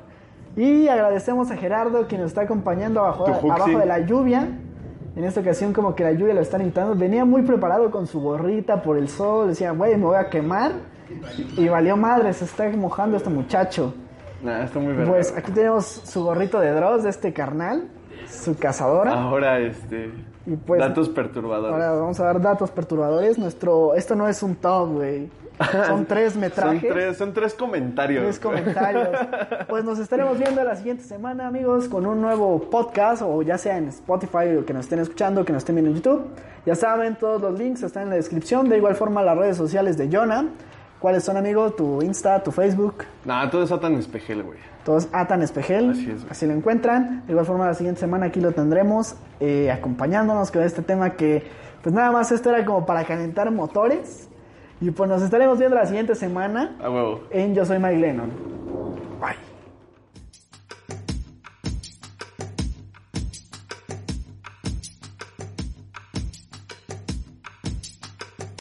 [0.57, 4.49] Y agradecemos a Gerardo que nos está acompañando abajo, abajo de la lluvia.
[5.15, 6.95] En esta ocasión como que la lluvia lo está invitando.
[6.95, 9.49] Venía muy preparado con su gorrita por el sol.
[9.49, 10.73] Decía, güey, me voy a quemar.
[11.59, 13.93] Y valió madre, se está mojando este muchacho.
[14.43, 15.13] Nah, está muy verga.
[15.13, 17.91] Pues aquí tenemos su gorrito de Dross de este carnal.
[18.29, 19.13] Su cazadora.
[19.13, 20.11] Ahora, este.
[20.47, 21.73] Y pues- datos perturbadores.
[21.73, 23.39] Ahora vamos a dar datos perturbadores.
[23.39, 25.29] Nuestro, esto no es un top, güey.
[25.87, 26.83] Son tres metrajes.
[26.83, 28.23] Son tres, son tres comentarios.
[28.23, 29.09] Tres comentarios.
[29.69, 33.79] Pues nos estaremos viendo la siguiente semana, amigos, con un nuevo podcast, o ya sea
[33.79, 36.27] en Spotify, o que nos estén escuchando, que nos estén viendo en YouTube.
[36.67, 38.69] Ya saben, todos los links están en la descripción.
[38.69, 40.47] De igual forma, las redes sociales de Jonah.
[41.01, 41.71] ¿Cuáles son, amigo?
[41.73, 43.05] Tu Insta, tu Facebook.
[43.25, 44.59] Nah, todo es tan espejel, güey.
[44.87, 45.91] Todos Atan Espejel.
[45.91, 46.51] Así es, güey.
[46.53, 47.27] lo encuentran.
[47.27, 51.43] De igual forma, la siguiente semana aquí lo tendremos eh, acompañándonos con este tema que,
[51.83, 54.29] pues nada más, esto era como para calentar motores.
[54.81, 57.23] Y pues nos estaremos viendo la siguiente semana A huevo.
[57.31, 58.31] en Yo Soy Mike Lennon.